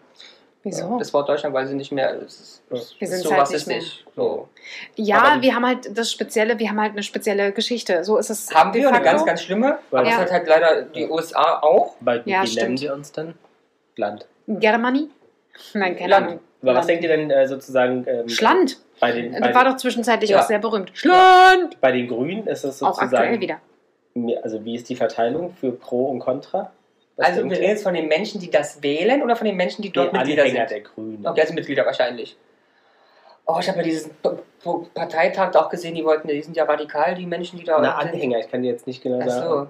[0.65, 0.99] Wieso?
[0.99, 2.15] Das Wort Deutschland, weil sie nicht mehr.
[2.15, 3.75] Ist, das Wir ist sind's so halt rassistisch.
[3.77, 4.49] nicht So.
[4.97, 8.03] Ja, die- wir haben halt das Spezielle, wir haben halt eine spezielle Geschichte.
[8.05, 8.53] So ist es.
[8.55, 9.79] Haben wir eine ganz, ganz schlimme.
[9.91, 10.11] Aber Ja.
[10.11, 11.95] das hat halt leider die USA auch.
[12.01, 12.63] Weil, Ja, wie stimmt.
[12.65, 13.35] nennen sie uns dann?
[13.97, 14.27] Land.
[14.49, 15.09] Germany?
[15.75, 16.27] Nein, keine Land.
[16.27, 16.41] Ahnung.
[16.63, 18.79] Aber was denkt ihr denn äh, sozusagen ähm, Schland.
[18.99, 20.41] bei den, bei, Das war doch zwischenzeitlich Ja.
[20.41, 20.91] auch sehr berühmt.
[20.95, 21.81] Schland!
[21.81, 22.47] bei den Grünen?
[22.49, 24.41] Ist das Auch aktuell sozusagen wieder.
[24.43, 26.73] Also wie ist die Verteilung für Pro und Contra?
[27.19, 29.89] Also wir reden jetzt von den Menschen, die das wählen oder von den Menschen, die
[29.89, 30.71] die dort Mitglieder Anhänger sind?
[30.71, 31.27] der Grünen.
[31.27, 32.37] Okay, also Mitglieder wahrscheinlich.
[33.47, 34.29] Oh, ich habe ja diesen P-
[34.63, 37.81] P- Parteitag auch gesehen, die wollten, die sind ja radikal, die Menschen, die da.
[37.81, 39.49] Na, Anhänger, ich kann dir jetzt nicht genau Ach sagen.
[39.49, 39.67] so.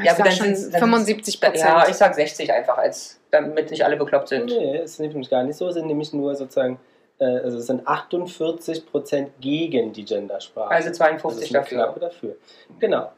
[0.00, 1.58] Ich Ja, aber sag dann schon dann 75 Prozent.
[1.64, 4.46] Ja, ich sag 60 einfach, als damit nicht alle bekloppt sind.
[4.46, 6.78] Nee, ist nämlich gar nicht so, es sind nämlich nur sozusagen,
[7.18, 10.70] äh, also es sind 48% gegen die Gendersprache.
[10.70, 11.94] Also das 52 ist eine dafür.
[12.00, 12.36] Dafür.
[12.78, 13.10] Genau.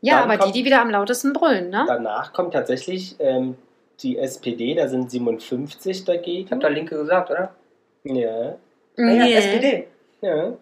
[0.00, 1.84] Ja, dann aber die, kommt- die wieder am lautesten brüllen, ne?
[1.86, 3.56] Danach kommt tatsächlich ähm,
[4.02, 6.60] die SPD, da sind 57 Ich habe dagegen.
[6.60, 7.54] da Linke gesagt, oder?
[8.04, 8.54] Ja, Ja,
[8.96, 9.34] ja, Nee.
[9.34, 9.86] SPD.
[10.22, 10.52] ja.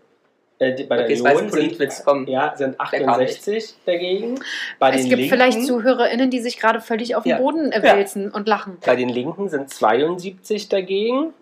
[0.60, 4.40] Äh, die, bei der Okay, weiß Union sind, ja, sind Der kam 68 dagegen.
[4.80, 7.38] Bei Es den gibt Linken, vielleicht ZuhörerInnen, die sich gerade völlig auf den Ja.
[7.38, 7.96] Boden äh, Ja.
[7.96, 8.76] wälzen und lachen.
[8.84, 11.32] Bei den Linken sind 72 dagegen.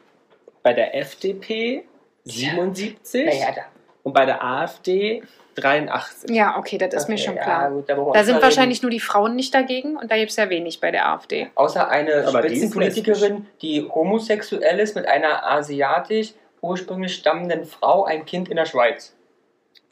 [0.62, 1.84] Bei der FDP
[2.24, 3.24] 77.
[3.26, 3.62] Naja, da.
[4.03, 5.22] Und bei der AfD
[5.57, 6.30] 83.
[6.30, 7.70] Ja, okay, das ist mir Okay, schon ja, klar.
[7.70, 10.48] gut, da Da sind wahrscheinlich nur die Frauen nicht dagegen und da gibt es ja
[10.50, 11.50] wenig bei der AfD.
[11.54, 16.32] Außer eine Aber die Spitzenpolitikerin, die homosexuell ist mit einer asiatisch
[16.62, 19.14] ursprünglich stammenden Frau, ein Kind in der Schweiz.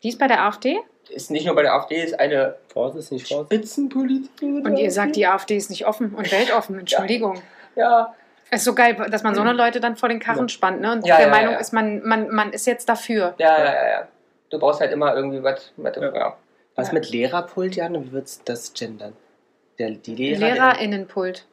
[0.02, 0.78] Die ist bei der AfD?
[1.10, 3.46] Ist nicht nur bei der AfD, ist eine Vorsicht, nicht Vorsicht.
[3.52, 4.66] Spitzenpolitikerin.
[4.66, 6.78] Und ihr sagt, die AfD ist nicht offen und weltoffen.
[6.78, 7.40] Entschuldigung.
[7.76, 8.14] Ja,
[8.50, 10.48] Es ist so geil, dass man so eine Leute dann vor den Karren Ja.
[10.48, 10.92] spannt, ne?
[10.92, 11.58] Und Ja, der ja, Meinung ja.
[11.60, 13.34] ist, man, man, man ist jetzt dafür.
[13.38, 14.08] ja, ja, ja, ja.
[14.54, 15.72] Du brauchst halt immer irgendwie was.
[15.76, 16.14] was Ja.
[16.14, 16.36] ja.
[16.76, 17.94] Was mit Lehrerpult, Jan?
[17.94, 19.14] Wie würdest du das gendern?
[19.80, 21.44] Der, die Lehrer, LehrerInnenpult.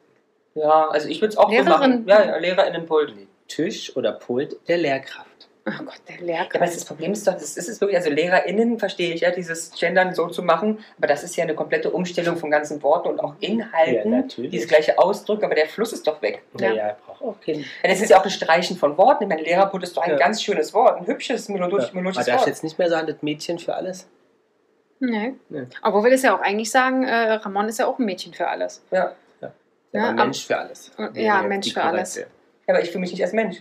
[0.53, 2.05] ja, also ich würde es auch so Lehrerin.
[2.05, 2.07] machen.
[2.07, 3.15] Ja, LehrerInnenpult.
[3.47, 5.30] Tisch oder Pult der Lehrkraft.
[5.63, 8.79] Oh Gott, der Ja, aber das Problem ist doch, das ist es wirklich, also LehrerInnen
[8.79, 12.35] verstehe ich ja, dieses Gendern so zu machen, aber das ist ja eine komplette Umstellung
[12.37, 14.49] von ganzen Worten und auch Ja, Inhalten, natürlich.
[14.49, 16.41] dieses gleiche Ausdruck, aber der Fluss ist doch weg.
[16.59, 16.69] Ja.
[16.69, 17.35] Naja, braucht auch.
[17.45, 19.23] Ja, das ist ja auch ein Streichen von Worten.
[19.25, 20.17] Ich meine, Lehrerpult ist doch ein Ja.
[20.17, 22.47] ganz schönes Wort, ein hübsches, melodisch, Aber melodisches darfst Wort.
[22.47, 24.07] jetzt nicht mehr sagen, das Mädchen für alles?
[24.99, 25.33] Nee.
[25.49, 25.65] Nee.
[25.83, 28.47] Obwohl wir das ja auch eigentlich sagen, äh, Ramon ist ja auch ein Mädchen für
[28.47, 28.81] alles.
[28.91, 29.13] Ja.
[29.93, 30.91] Ja, aber- Mensch für alles.
[31.13, 32.15] Ja, Mensch für alles.
[32.15, 32.23] Ja,
[32.67, 33.57] aber ich fühle mich nicht als Mensch.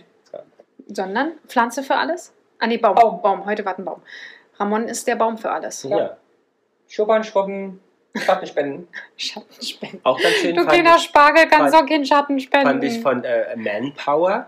[0.93, 2.33] Sondern Pflanze für alles?
[2.59, 2.95] Ah, nee, Baum.
[2.95, 3.21] Baum.
[3.21, 3.45] Baum.
[3.45, 4.01] Heute war ein Baum.
[4.57, 5.83] Ramon ist der Baum für alles.
[5.83, 6.17] Ja.
[6.87, 7.79] Schubbern, schrubben,
[8.15, 8.87] Schatten spenden.
[9.17, 10.01] Schattenspenden.
[10.03, 12.67] Auch ganz schön Du kleiner Spargel kannst fand- doch keinen Schatten spenden.
[12.67, 14.47] fand ich von äh, Manpower.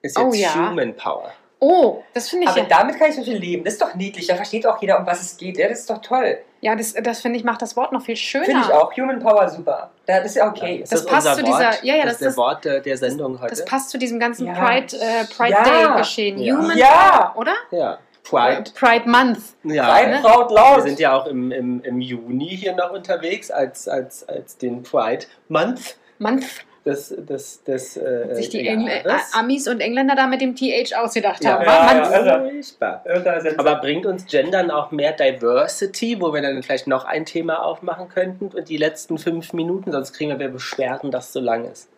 [0.00, 0.70] Ist Oh jetzt ja.
[0.70, 1.32] Human Power.
[1.58, 2.66] oh, das finde ich Aber ja.
[2.68, 3.64] damit kann ich so viel leben.
[3.64, 4.28] Das ist doch niedlich.
[4.28, 5.58] Da versteht auch jeder, um was es geht.
[5.58, 6.38] Ja, das ist doch toll.
[6.60, 8.44] Ja, das, das finde ich, macht das Wort noch viel schöner.
[8.44, 8.92] Finde ich auch.
[8.96, 9.90] Human Power super.
[10.08, 10.76] Ja, das ist ja okay.
[10.82, 11.84] Ist Das passt unser zu dieser- Wort?
[11.84, 13.50] ja, ja, das das ist der Wort der, der Sendung heute.
[13.54, 14.54] Das passt zu diesem ganzen Ja.
[14.54, 15.62] Pride, äh, Pride Ja.
[15.62, 16.38] Day Geschehen.
[16.38, 16.56] Ja.
[16.56, 16.86] Human Ja.
[17.34, 17.54] Power, oder?
[17.70, 17.98] ja.
[18.24, 18.64] Pride.
[18.74, 19.38] Pride Month.
[19.64, 19.90] Ja.
[19.92, 20.20] Ein ne?
[20.20, 20.82] Braut Wir laut.
[20.82, 25.24] sind ja auch im, im, im Juni hier noch unterwegs als, als, als den Pride
[25.48, 25.96] Month.
[26.18, 26.44] Month.
[26.88, 28.84] Des, des, des äh, Sich die Jahres.
[28.84, 31.64] Engl äh, Amis und Engländer da mit dem TH ausgedacht Ja, haben.
[31.64, 33.02] ja, ja.
[33.04, 37.24] Irre sind Aber bringt uns Gendern auch mehr Diversity, wo wir dann vielleicht noch ein
[37.26, 41.40] Thema aufmachen könnten und die letzten fünf Minuten, sonst kriegen wir Beschwerden, dass es so
[41.40, 41.88] lang ist.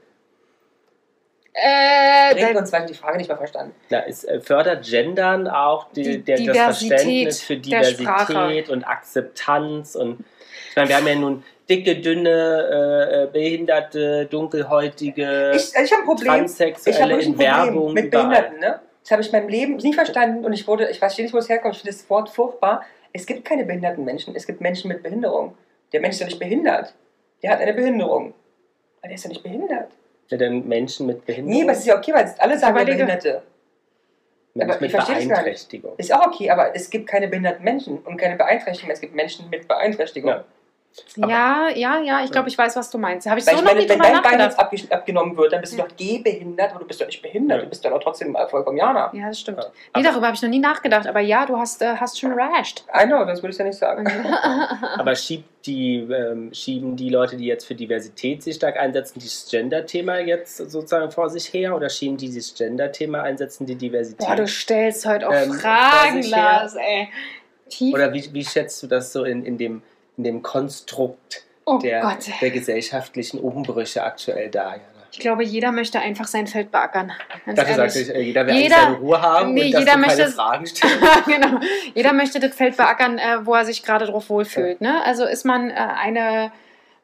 [1.52, 3.74] Äh, bringt uns, weil ich die Frage nicht mehr verstanden.
[3.90, 7.56] Na, es äh, fördert Gendern auch die, Die der, das Verständnis für.
[7.56, 10.24] Diversität und Akzeptanz und
[10.70, 15.92] ich meine, wir haben ja nun dicke, dünne, äh, äh, behinderte, dunkelhäutige, Ich, also ich
[15.92, 16.32] habe ein Problem.
[16.32, 18.26] Ich transsexuelle habe wirklich in ein Problem Werbung mit überall.
[18.28, 18.60] Behinderten.
[18.60, 18.80] Ne?
[19.02, 21.38] Das habe ich in meinem Leben nie verstanden und ich wurde, ich weiß nicht, wo
[21.38, 21.74] es herkommt.
[21.74, 22.84] Ich finde das Wort furchtbar.
[23.12, 24.36] Es gibt keine behinderten Menschen.
[24.36, 25.56] Es gibt Menschen mit Behinderung.
[25.92, 26.94] Der Mensch ist ja nicht behindert.
[27.42, 28.34] Der hat eine Behinderung.
[29.00, 29.90] Aber der ist ja nicht behindert.
[30.28, 32.84] Ja, denn Menschen mit Behinderung, Nee, aber es ist ja okay, weil alle sagen ja
[32.84, 33.42] Behinderte.
[34.54, 34.96] Menschen aber mit ich.
[34.96, 35.92] Beeinträchtigung.
[35.96, 38.94] Ist auch okay, aber es gibt keine behinderten Menschen und keine Beeinträchtigungen.
[38.94, 40.30] Es gibt Menschen mit Beeinträchtigung.
[40.30, 40.44] Ja.
[41.16, 43.26] Ja, ja, ja, ich glaube, ich weiß, was du meinst.
[43.28, 45.60] Habe ich Weil so ich noch meine, wenn dein Bein jetzt abge abgenommen wird, dann
[45.60, 45.84] bist du Ja.
[45.86, 47.58] doch gehbehindert, aber du bist doch nicht behindert.
[47.58, 47.64] Ja.
[47.64, 49.10] Du bist doch noch trotzdem vollkommen Jana.
[49.14, 49.58] Ja, das stimmt.
[49.58, 49.66] Ja.
[49.96, 52.84] Nee, darüber habe ich noch nie nachgedacht, aber ja, du hast, äh, hast schon rashed.
[52.94, 54.06] I know, sonst würde ich es ja nicht sagen.
[54.98, 59.48] Aber schiebt die, ähm, schieben die Leute, die jetzt für Diversität sich stark einsetzen, dieses
[59.48, 64.26] Gender-Thema jetzt sozusagen vor sich her oder schieben die dieses Gender-Thema einsetzen, die Diversität?
[64.26, 66.22] Boah, du stellst heute auch Ähm, Fragen.
[66.22, 67.08] Lars, ey.
[67.68, 67.94] Tief.
[67.94, 69.82] oder wie, wie schätzt du das so in, in, dem,
[70.20, 74.72] in dem Konstrukt oh der, der gesellschaftlichen Umbrüche aktuell da?
[74.72, 74.82] Jana?
[75.12, 77.10] Ich glaube, jeder möchte einfach sein Feld beackern.
[77.46, 78.14] Dachte, ehrlich.
[78.14, 80.98] äh, jeder will Jeder- seine Ruhe haben nee, und jeder möchte- Fragen stellst.
[81.26, 81.58] genau.
[81.94, 84.80] Jeder möchte das Feld beackern, äh, wo er sich gerade drauf wohlfühlt.
[84.80, 85.02] Ne?
[85.04, 86.52] Also ist man äh, eine,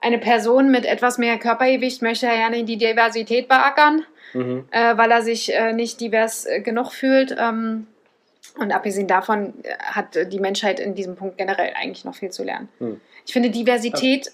[0.00, 4.04] eine Person mit etwas mehr Körpergewicht, möchte er gerne die Diversität beackern,
[4.34, 4.66] Mhm.
[4.70, 7.34] äh, weil er sich äh, nicht divers äh, genug fühlt.
[7.40, 7.86] Ähm,
[8.58, 12.44] und abgesehen davon äh, hat die Menschheit in diesem Punkt generell eigentlich noch viel zu
[12.44, 12.68] lernen.
[12.78, 13.00] Hm.
[13.26, 14.32] Ich finde Diversität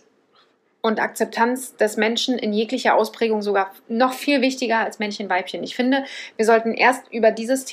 [0.82, 5.62] und Akzeptanz des Menschen in jeglicher Ausprägung sogar noch viel wichtiger als Männchen-Weibchen.
[5.62, 6.04] Ich finde,
[6.36, 7.64] wir sollten erst über dieses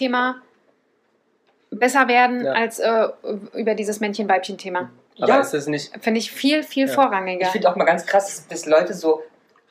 [1.71, 2.53] besser werden Ja.
[2.53, 3.07] als äh,
[3.53, 4.91] über dieses Männchen-Weibchen-Thema.
[5.19, 5.39] Aber Ja.
[5.41, 5.91] ist es nicht.
[6.01, 6.93] Finde ich viel, viel Ja.
[6.93, 7.45] vorrangiger.
[7.47, 9.23] Ich finde auch mal ganz krass, dass Leute so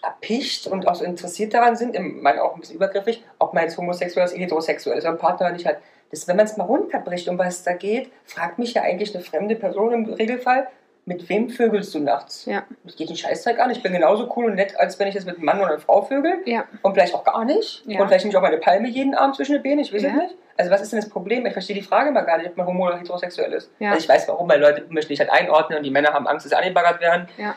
[0.02, 3.64] erpicht und auch so interessiert daran sind, im meine auch ein bisschen übergriffig, ob man
[3.64, 5.78] jetzt homosexuell ist, heterosexuell ist, oder einen Partner nicht hat.
[6.10, 9.22] Das, wenn man es mal runterbricht, um was da geht, fragt mich ja eigentlich eine
[9.22, 10.68] fremde Person im Regelfall,
[11.04, 12.44] mit wem vögelst du nachts?
[12.46, 12.64] Ja.
[12.84, 13.70] Das geht den Scheißdreck an.
[13.70, 15.78] Ich bin genauso cool und nett, als wenn ich jetzt mit einem Mann oder einer
[15.78, 16.34] Frau vögel.
[16.44, 16.64] Ja.
[16.82, 17.82] Und vielleicht auch gar nicht.
[17.86, 18.00] Ja.
[18.00, 19.78] Und vielleicht nehme ich auch meine Palme jeden Abend zwischen den Beinen.
[19.80, 20.08] Ich weiß Ja.
[20.10, 20.34] es nicht.
[20.58, 21.46] Also was ist denn das Problem?
[21.46, 23.70] Ich verstehe die Frage mal gar nicht, ob man homo oder heterosexuell ist.
[23.78, 23.90] Ja.
[23.92, 26.44] Also ich weiß warum, weil Leute möchten dich halt einordnen und die Männer haben Angst,
[26.44, 27.28] dass sie angebaggert werden.
[27.38, 27.54] Ja.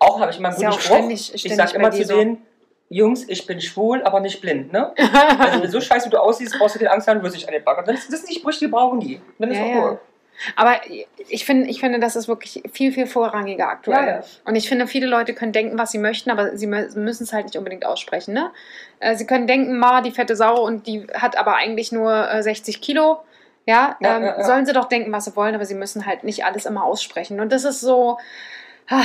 [0.00, 0.82] Auch habe ich immer einen guten Spruch.
[0.96, 2.42] ständig- ich ständig sage bei immer zu denen,
[2.90, 4.72] Jungs, ich bin schwul, aber nicht blind.
[4.72, 4.92] Ne?
[4.98, 7.34] Also wenn du so scheiße wie du aussiehst, brauchst du keine Angst haben, du wirst
[7.34, 7.88] nicht angebaggert.
[7.88, 9.20] Das, das sind die Sprüche, die brauchen die.
[9.38, 9.98] Dann ist Ja, auch cool.
[10.56, 10.80] Aber
[11.28, 14.04] ich finde, ich finde, das ist wirklich viel, viel vorrangiger aktuell.
[14.06, 14.22] Ja, ja.
[14.44, 17.32] Und ich finde, viele Leute können denken, was sie möchten, aber sie mü- müssen es
[17.32, 18.34] halt nicht unbedingt aussprechen.
[18.34, 18.50] Ne?
[18.98, 22.42] Äh, Sie können denken, ma, die fette Sau und die hat aber eigentlich nur äh,
[22.42, 23.18] 60 Kilo.
[23.64, 26.44] Ja, Ja, ähm, sollen sie doch denken, was sie wollen, aber sie müssen halt nicht
[26.44, 27.38] alles immer aussprechen.
[27.40, 28.18] Und das ist so,
[28.90, 29.04] ah,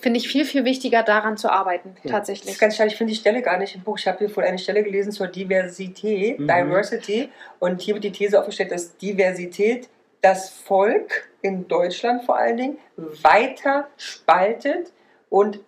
[0.00, 2.02] finde ich viel, viel wichtiger, daran zu arbeiten, Ja.
[2.04, 2.52] Das tatsächlich.
[2.54, 3.98] ist ganz schade, ich finde die Stelle gar nicht im Buch.
[3.98, 6.46] Ich habe hier vorhin eine Stelle gelesen zur Diversität, Mhm.
[6.48, 7.28] Diversity.
[7.58, 9.88] Und hier wird die These aufgestellt, dass Diversität
[10.20, 12.78] das Volk in Deutschland vor allen Dingen
[13.22, 14.92] weiter spaltet
[15.30, 15.60] und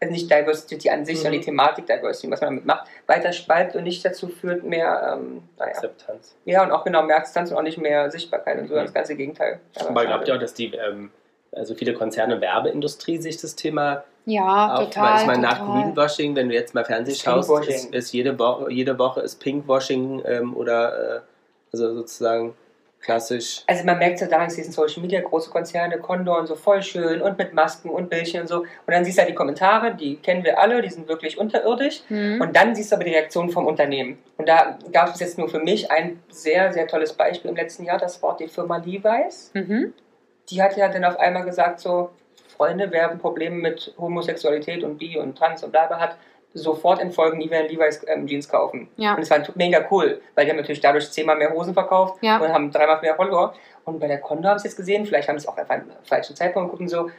[0.00, 1.22] also nicht Diversity an sich, Mhm.
[1.22, 5.16] sondern die Thematik Diversity, was man damit macht, weiter spaltet und nicht dazu führt, mehr,
[5.16, 5.70] ähm, naja.
[5.74, 6.34] Akzeptanz.
[6.44, 8.78] Ja, und auch genau mehr Akzeptanz und auch nicht mehr Sichtbarkeit und so, Mhm.
[8.80, 9.60] das ganze Gegenteil.
[9.78, 11.12] Aber glaubt ihr auch, dass die, ähm,
[11.52, 15.14] also viele Konzerne und Werbeindustrie sich das Thema Ja, auch, total.
[15.14, 15.60] weil ich meine, nach.
[15.60, 20.22] Greenwashing, wenn du jetzt mal Fernsehen schaust, ist, ist jede, Woche, jede Woche ist Pinkwashing
[20.24, 21.20] ähm, oder äh,
[21.72, 22.54] also sozusagen
[23.02, 23.62] klassisch.
[23.66, 26.82] Also man merkt ja daran, es sind Social Media, große Konzerne, Condor und so voll
[26.82, 28.60] schön und mit Masken und Bildchen und so.
[28.60, 32.02] Und dann siehst du halt die Kommentare, die kennen wir alle, die sind wirklich unterirdisch.
[32.08, 32.40] Hm.
[32.40, 34.18] Und dann siehst du aber die Reaktion vom Unternehmen.
[34.38, 37.84] Und da gab es jetzt nur für mich ein sehr, sehr tolles Beispiel im letzten
[37.84, 39.50] Jahr, das war die Firma Levi's.
[39.54, 39.92] Mhm.
[40.52, 42.10] Die hat ja dann auf einmal gesagt so,
[42.56, 46.16] Freunde, wer ein Problem mit Homosexualität und Bi und Trans und bla bla hat,
[46.54, 48.88] sofort entfolgen, die werden Levi's ähm, Jeans kaufen.
[48.96, 49.14] Ja.
[49.14, 52.36] Und es war mega cool, weil die haben natürlich dadurch zehnmal mehr Hosen verkauft Ja.
[52.36, 53.54] und haben dreimal mehr Follower.
[53.84, 55.76] Und bei der Kondo haben sie es jetzt gesehen, vielleicht haben sie es auch einfach
[55.76, 57.10] im falschen Zeitpunkt gucken so,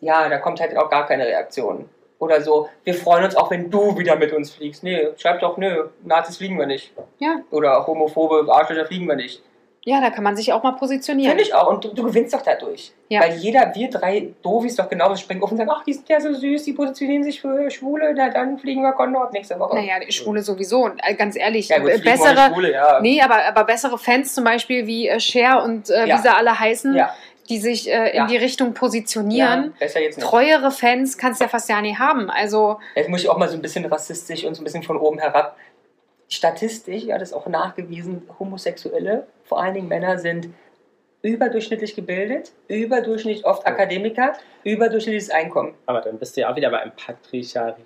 [0.00, 1.86] ja, da kommt halt auch gar keine Reaktion.
[2.18, 4.82] Oder so, wir freuen uns auch, wenn du wieder mit uns fliegst.
[4.82, 6.92] Nee, schreib doch, nö, Nazis fliegen wir nicht.
[7.18, 7.36] Ja.
[7.50, 9.42] Oder homophobe Arschlöcher fliegen wir nicht.
[9.88, 11.30] Ja, da kann man sich auch mal positionieren.
[11.30, 11.66] Finde ich auch.
[11.70, 12.92] Und du, du gewinnst doch dadurch.
[13.08, 13.22] Ja.
[13.22, 16.20] Weil jeder, wir drei Doofies doch genauso springen auf und sagen, ach, die sind ja
[16.20, 19.76] so süß, die positionieren sich für Schwule, na dann fliegen wir Condor nächste Woche.
[19.76, 20.84] Naja, die Schwule sowieso.
[20.84, 23.00] Und, äh, Ganz ehrlich, ja, gut, äh, bessere, Schwule, ja.
[23.00, 26.18] nee, aber, aber bessere Fans zum Beispiel wie äh, Cher und äh, Ja.
[26.18, 27.14] wie sie alle heißen, Ja.
[27.48, 28.26] die sich äh, in Ja.
[28.26, 29.72] die Richtung positionieren.
[29.80, 30.20] Ja, nicht.
[30.20, 32.28] Treuere Fans kannst du ja fast ja nie haben.
[32.28, 34.98] Also, Jetzt muss ich auch mal so ein bisschen rassistisch und so ein bisschen von
[34.98, 35.56] oben herab.
[36.28, 40.48] Statistisch, ja, das ist auch nachgewiesen, Homosexuelle, vor allen Dingen Männer, sind
[41.22, 45.74] überdurchschnittlich gebildet, überdurchschnittlich oft Akademiker, überdurchschnittliches Einkommen.
[45.86, 47.76] Aber dann bist du ja auch wieder bei einem Patriarchat,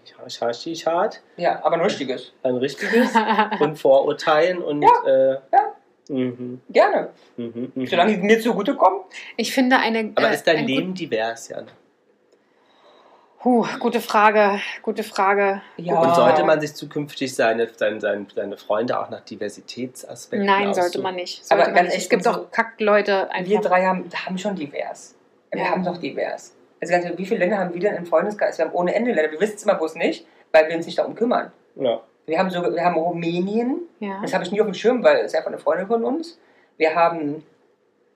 [1.36, 2.32] Ja, aber ein richtiges.
[2.42, 3.12] ein richtiges
[3.60, 4.82] und Vorurteilen und.
[4.82, 5.74] Ja, äh, ja.
[6.08, 7.10] Mhm, Gerne.
[7.36, 7.86] mhm, mhm.
[7.86, 9.00] Solange die mir zugutekommen.
[9.36, 10.12] ich finde eine.
[10.16, 11.68] Aber äh, ist dein ein Leben divers, Jan?
[13.42, 14.60] Puh, gute Frage.
[14.82, 15.62] Gute Frage.
[15.76, 15.98] Ja.
[16.00, 20.80] Und sollte man sich zukünftig seine, seine, seine, seine Freunde auch nach Diversitätsaspekten Nein, sollte
[20.90, 21.02] aussuchen?
[21.02, 21.42] man nicht.
[21.50, 21.94] Aber Sollte man ganz nicht.
[21.96, 23.60] echt, Es gibt unsere- auch Kackleute Wir einfach.
[23.70, 25.16] drei haben, haben schon divers.
[25.50, 25.70] Wir Ja.
[25.70, 26.54] haben doch divers.
[26.80, 28.58] Also ganz ehrlich, wie viele Länder haben wir denn im Freundeskreis?
[28.58, 29.32] Wir haben ohne Ende Länder.
[29.32, 31.50] Wir wissen es immer bloß nicht, weil wir uns nicht darum kümmern.
[31.76, 32.00] Ja.
[32.26, 34.20] Wir haben, so, wir haben Rumänien, Ja.
[34.22, 36.38] das habe ich nie auf dem Schirm, weil es ist einfach eine Freundin von uns.
[36.76, 37.44] Wir haben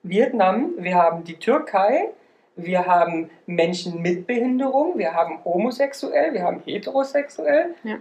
[0.03, 2.11] Vietnam, wir haben die Türkei,
[2.57, 7.75] wir haben Menschen mit Behinderung, wir haben homosexuell, wir haben heterosexuell.
[7.83, 7.97] Ja.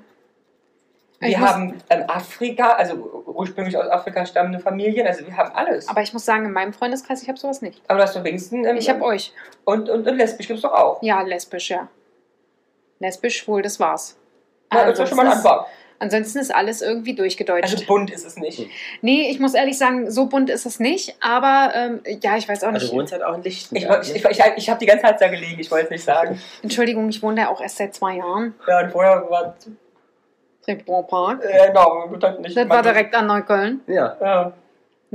[1.18, 5.88] Wir Ich haben ähm, Afrika, also ursprünglich aus Afrika stammende Familien, also wir haben alles.
[5.88, 7.80] Aber ich muss sagen, in meinem Freundeskreis, ich habe sowas nicht.
[7.88, 8.66] Aber du hast doch wenigstens.
[8.66, 9.32] Ähm, Ich habe euch.
[9.64, 11.02] Und, und, und lesbisch gibt es doch auch.
[11.02, 11.88] Ja, lesbisch, ja.
[12.98, 14.18] Lesbisch, schwul, das war's.
[14.72, 15.64] Ja, das ist doch schon mal ein Anfang.
[15.98, 17.72] Ansonsten ist alles irgendwie durchgedeutscht.
[17.72, 18.68] Also bunt ist es nicht.
[19.02, 22.64] nee, ich muss ehrlich sagen, so bunt ist es nicht, aber ähm, ja, ich weiß
[22.64, 22.92] auch Also nicht.
[22.92, 24.02] du wohnst halt auch in Ich, Lichtenberg.
[24.04, 26.40] ich, ich, ich, ich habe die ganze Zeit da gelegen, ich wollte es nicht sagen.
[26.62, 28.54] Entschuldigung, ich wohne da auch erst seit zwei Jahren.
[28.68, 29.56] Ja, und vorher war
[30.64, 31.44] Treptower Park.
[31.44, 32.56] äh, genau, halt nicht.
[32.56, 33.80] Das war direkt an Neukölln.
[33.86, 34.16] ja.
[34.20, 34.52] Ja.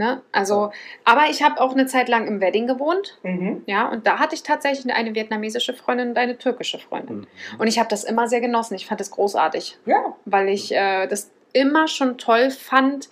[0.01, 0.23] Ne?
[0.31, 0.71] Also,
[1.05, 3.19] aber ich habe auch eine Zeit lang im Wedding gewohnt.
[3.21, 3.61] Mhm.
[3.67, 7.17] Ja, und da hatte ich tatsächlich eine vietnamesische Freundin und eine türkische Freundin.
[7.17, 7.27] Mhm.
[7.59, 8.73] Und ich habe das immer sehr genossen.
[8.73, 10.15] Ich fand das großartig, Ja.
[10.25, 13.09] weil ich äh, das immer schon toll fand,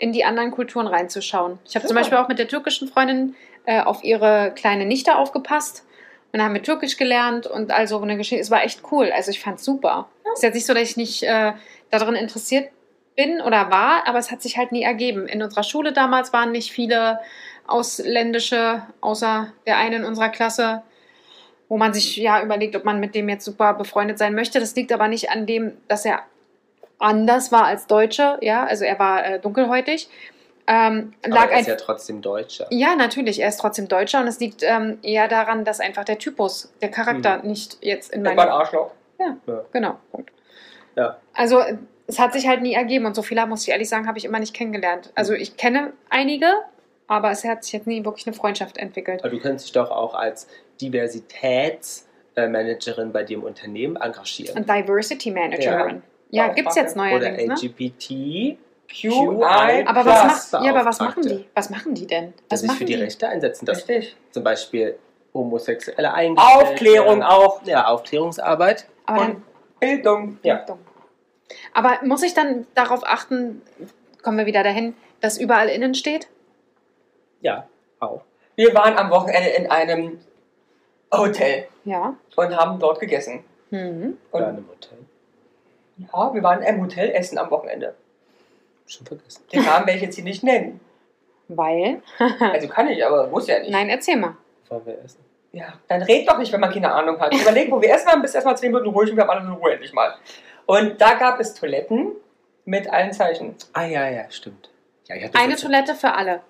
[0.00, 1.60] in die anderen Kulturen reinzuschauen.
[1.64, 1.94] Ich habe zum.
[1.94, 5.86] Beispiel auch mit der türkischen Freundin äh, auf ihre kleine Nichte aufgepasst.
[6.32, 8.42] Und da haben wir Türkisch gelernt und also eine Geschichte.
[8.42, 9.12] Es war echt cool.
[9.14, 10.08] Also ich fand es super.
[10.24, 11.52] Es ist jetzt nicht so, dass ich nicht äh,
[11.90, 12.68] darin interessiert
[13.16, 15.26] bin oder war, aber es hat sich halt nie ergeben.
[15.28, 17.20] In unserer Schule damals waren nicht viele
[17.66, 20.82] ausländische, außer der eine in unserer Klasse,
[21.68, 24.60] wo man sich ja überlegt, ob man mit dem jetzt super befreundet sein möchte.
[24.60, 26.22] Das liegt aber nicht an dem, dass er
[26.98, 30.08] anders war als Deutsche, ja, also er war äh, dunkelhäutig.
[30.68, 32.66] Ähm, Aber lag er ist ja trotzdem Deutscher.
[32.70, 36.18] ja, natürlich, er ist trotzdem Deutscher und es liegt ähm, eher daran, dass einfach der
[36.18, 37.48] Typus, der Charakter Mhm.
[37.48, 38.60] nicht jetzt in Das war ein meinem.
[38.60, 38.90] Arschloch.
[39.72, 40.30] Genau, Punkt.
[40.94, 41.16] Ja.
[41.34, 41.62] Also
[42.06, 44.24] es hat sich halt nie ergeben und so viele, muss ich ehrlich sagen, habe ich
[44.24, 45.10] immer nicht kennengelernt.
[45.14, 46.46] Also ich kenne einige,
[47.06, 49.20] aber es hat sich jetzt nie wirklich eine Freundschaft entwickelt.
[49.20, 50.46] Aber du könntest dich doch auch als
[50.80, 54.56] Diversitätsmanagerin bei dir im Unternehmen engagieren.
[54.56, 56.02] Und Diversity Managerin.
[56.30, 57.54] Ja, Ja, gibt es jetzt Oder neuerdings, ne?
[57.54, 58.58] LGBT.
[58.88, 59.08] QI.
[59.86, 61.46] Aber was, macht, ja, aber was machen die?
[61.54, 62.34] Was machen die denn?
[62.48, 63.02] dass Was sich für die die?
[63.02, 64.16] Rechte einsetzen, dass Richtig.
[64.32, 64.98] zum Beispiel
[65.32, 67.62] Homosexuelle eingestellt Aufklärung auch.
[67.64, 68.86] Ja, Aufklärungsarbeit.
[69.06, 69.42] Aber dann, Und
[69.80, 70.38] Bildung.
[70.42, 70.56] Ja.
[70.66, 70.78] Dumm.
[71.74, 73.62] Aber muss ich dann darauf achten,
[74.22, 76.28] kommen wir wieder dahin, dass überall innen steht?
[77.40, 77.66] Ja,
[78.00, 78.22] auch.
[78.56, 80.20] Wir waren am Wochenende in einem
[81.12, 82.14] Hotel Ja.
[82.36, 83.44] und haben dort gegessen.
[83.70, 84.18] Mhm.
[84.32, 84.98] Oder in Und einem Hotel.
[85.98, 87.94] ja, wir waren im Hotel essen am Wochenende.
[88.86, 89.42] Schon vergessen.
[89.52, 90.80] Den Namen werde ich jetzt hier nicht nennen.
[91.48, 92.02] Weil?
[92.40, 93.70] Also kann ich, aber muss ja nicht.
[93.70, 94.36] Nein, erzähl mal.
[94.68, 95.20] Wollen wir essen?
[95.52, 97.34] Ja, dann red doch nicht, wenn man keine Ahnung hat.
[97.34, 99.52] Überleg, wo wir essen haben, bis erstmal 10 Minuten ruhig und wir haben alle in
[99.52, 100.14] Ruhe endlich mal.
[100.66, 102.12] Und da gab es Toiletten
[102.64, 103.54] mit allen Zeichen.
[103.72, 104.70] Ah, ja, ja, stimmt.
[105.08, 106.40] Ja, ich Eine Toilette für alle.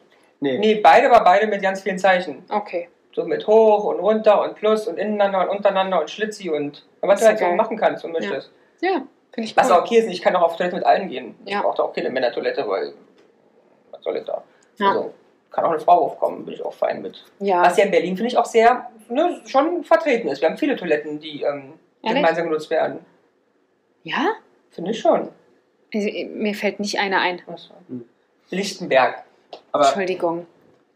[0.40, 2.44] Nee, Nee, beide, aber beide mit ganz vielen Zeichen.
[2.50, 2.88] Okay.
[3.14, 7.20] So mit hoch und runter und plus und ineinander und untereinander und Schlitzi und was
[7.20, 8.50] du halt ja so machen kannst und möchtest.
[8.80, 9.02] Ja,
[9.32, 9.74] finde ich Was cool.
[9.76, 11.34] auch okay ist, ich kann auch auf Toilette mit allen gehen.
[11.44, 11.60] Ich Ja.
[11.62, 12.94] brauche da auch keine Männertoilette, weil
[13.90, 14.42] was soll ich da?
[14.78, 14.88] Ja.
[14.88, 15.12] Also,
[15.50, 17.22] kann auch eine Frau aufkommen, bin ich auch fein mit.
[17.38, 17.62] Ja.
[17.62, 20.40] Was ja in Berlin, finde ich, auch sehr ne, schon vertreten ist.
[20.40, 23.04] Wir haben viele Toiletten, die ähm, gemeinsam genutzt werden.
[24.02, 24.32] Ja?
[24.70, 25.28] Finde ich schon.
[25.94, 27.42] Also, Mir fällt nicht eine ein.
[27.88, 28.06] Hm.
[28.50, 29.24] Lichtenberg.
[29.72, 30.46] aber, Entschuldigung.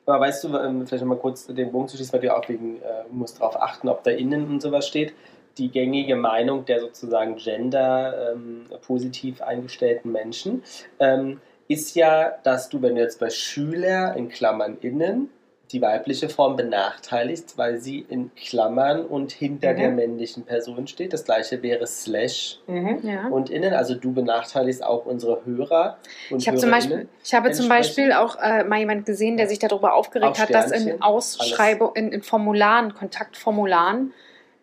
[0.06, 2.48] aber weißt du, ähm, vielleicht nochmal kurz den Bogen zu schließen, weil du ja auch
[2.48, 5.14] wegen, äh, musst darauf achten, ob da innen und sowas steht.
[5.58, 10.62] Die gängige Meinung der sozusagen gender-positiv eingestellten Menschen
[11.00, 15.30] ähm, ist ja, dass du, wenn du jetzt bei Schüler in Klammern innen
[15.72, 19.76] die weibliche Form benachteiligst, weil sie in Klammern und hinter Mhm.
[19.78, 21.12] der männlichen Person steht.
[21.12, 23.00] Das gleiche wäre Slash Mhm.
[23.02, 23.26] Ja.
[23.28, 23.74] und innen.
[23.74, 25.98] Also du benachteiligst auch unsere Hörer
[26.30, 26.70] und Ich habe zum.
[26.70, 27.68] Beispiel, ich habe zum.
[27.68, 32.12] Beispiel auch äh, mal jemand gesehen, der sich darüber aufgeregt hat, dass in Ausschreibung, in,
[32.12, 34.12] in Formularen, Kontaktformularen,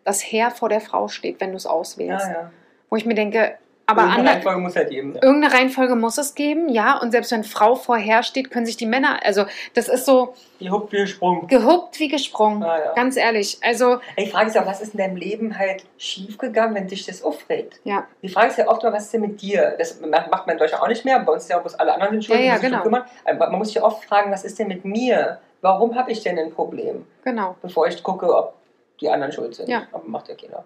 [0.04, 2.26] das Herr vor der Frau steht, wenn du es auswählst.
[2.26, 2.50] Ja, ja.
[2.90, 3.54] Wo ich mir denke,
[3.86, 5.14] Aber Irgendeine Reihenfolge muss halt geben.
[5.20, 6.98] irgendeine Reihenfolge muss es geben, ja.
[7.00, 10.90] Und selbst wenn Frau vorher steht, können sich die Männer, also das ist so Hupf
[10.92, 11.46] wie Sprung.
[11.48, 12.62] gehuppt wie gesprungen.
[12.62, 12.92] Ah, ja.
[12.94, 13.58] Ganz ehrlich.
[13.62, 17.22] Also, Die Frage ist ja, was ist in deinem Leben halt schiefgegangen, wenn dich das
[17.22, 17.80] aufregt?
[17.84, 18.06] ja.
[18.22, 19.74] Die Frage ist ja oft mal, was ist denn mit dir?
[19.76, 21.18] Das macht man in Deutschland auch nicht mehr.
[21.20, 22.80] Bei uns ist ja, muss alle anderen sind schuld, Ja, ja, genau.
[22.82, 23.04] kümmern.
[23.26, 25.40] Aber man muss sich ja oft fragen, was ist denn mit mir?
[25.60, 27.04] Warum habe ich denn ein Problem?
[27.24, 27.56] Genau.
[27.60, 28.54] Bevor ich gucke, ob
[29.00, 29.68] die anderen schuld sind.
[29.68, 29.82] Ja.
[29.92, 30.64] Aber macht ja keiner.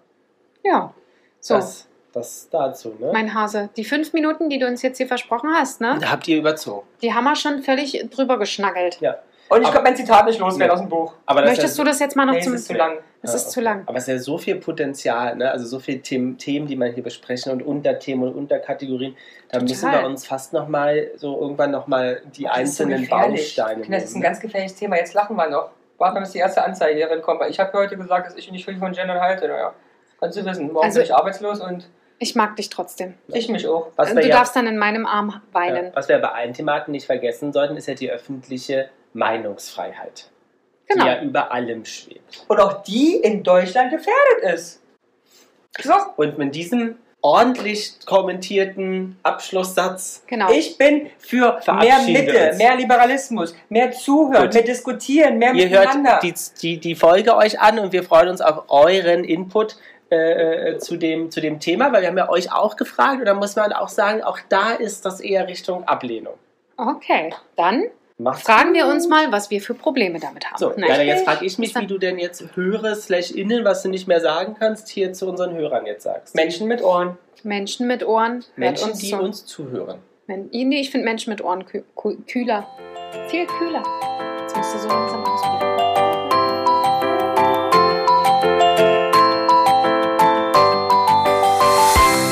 [0.63, 0.93] Ja.
[1.41, 3.11] So, Das, das dazu, ne?
[3.13, 3.69] mein Hase.
[3.77, 5.97] Die fünf Minuten, die du uns jetzt hier versprochen hast, ne?
[6.01, 6.87] Da habt ihr überzogen.
[7.01, 8.99] Die haben wir schon völlig drüber geschnaggelt.
[9.01, 9.17] Ja.
[9.49, 10.73] Und ich Aber- kann mein Zitat nicht loswerden Nee.
[10.73, 11.13] aus dem Buch.
[11.25, 12.53] Aber Möchtest ist du das jetzt mal noch Nee, es zum.
[12.53, 12.97] ist zu lang.
[13.23, 13.83] Es ist Ja, zu lang.
[13.87, 15.51] Aber es ist ja so viel Potenzial, ne?
[15.51, 19.15] also so viele Themen, Themen, die man hier besprechen und Unterthemen und Unterkategorien.
[19.49, 19.63] Da Total.
[19.69, 23.55] müssen wir uns fast nochmal so irgendwann nochmal die so einzelnen gefährlich.
[23.55, 24.97] Bausteine Das ist ein ganz gefährliches Thema.
[24.97, 25.71] Jetzt lachen wir noch.
[25.97, 27.41] Warten wir, bis die erste Anzeige hierin kommt.
[27.41, 29.47] Weil ich habe heute gesagt, dass ich nicht viel von Gendern halte.
[29.47, 29.73] Naja,
[30.19, 30.71] kannst du wissen.
[30.71, 31.89] Morgen Also- bin ich arbeitslos und
[32.21, 33.13] Ich mag dich trotzdem.
[33.29, 33.87] ich mich auch.
[33.95, 35.85] Was du ja, darfst dann in meinem Arm weinen.
[35.85, 40.29] ja, was wir bei allen Thematen nicht vergessen sollten, ist ja die öffentliche Meinungsfreiheit,
[40.87, 41.03] Genau.
[41.05, 42.43] die ja über allem schwebt.
[42.47, 44.81] Und auch die in Deutschland gefährdet ist.
[45.81, 50.49] So, Und mit diesem ordentlich kommentierten Abschlusssatz Genau.
[50.51, 54.53] ich bin für mehr Mitte, mehr Liberalismus, mehr Zuhören, Gut.
[54.53, 56.19] mehr Diskutieren, mehr Ihr hört miteinander.
[56.23, 59.77] die, die, die Folge euch an und wir freuen uns auf euren Input
[60.09, 63.33] äh, zu, dem, zu dem Thema, weil wir haben ja euch auch gefragt und da
[63.33, 66.33] muss man auch sagen, auch da ist das eher Richtung Ablehnung.
[66.77, 67.85] Okay, dann
[68.17, 70.57] Macht's fragen wir uns mal, was wir für Probleme damit haben.
[70.57, 70.87] So, Ne?
[70.87, 74.07] Jana, jetzt frage ich mich, wie du denn jetzt höre slash innen, was du nicht
[74.07, 76.35] mehr sagen kannst, hier zu unseren Hörern jetzt sagst.
[76.35, 77.17] Menschen mit Ohren.
[77.43, 79.17] Menschen mit Ohren, Menschen, uns die zu.
[79.17, 79.99] uns zuhören.
[80.27, 82.67] Men nee, ich finde Menschen mit Ohren kü kü kühler.
[83.29, 83.83] Viel kühler.
[84.41, 86.08] Jetzt musst du so langsam ausprobieren.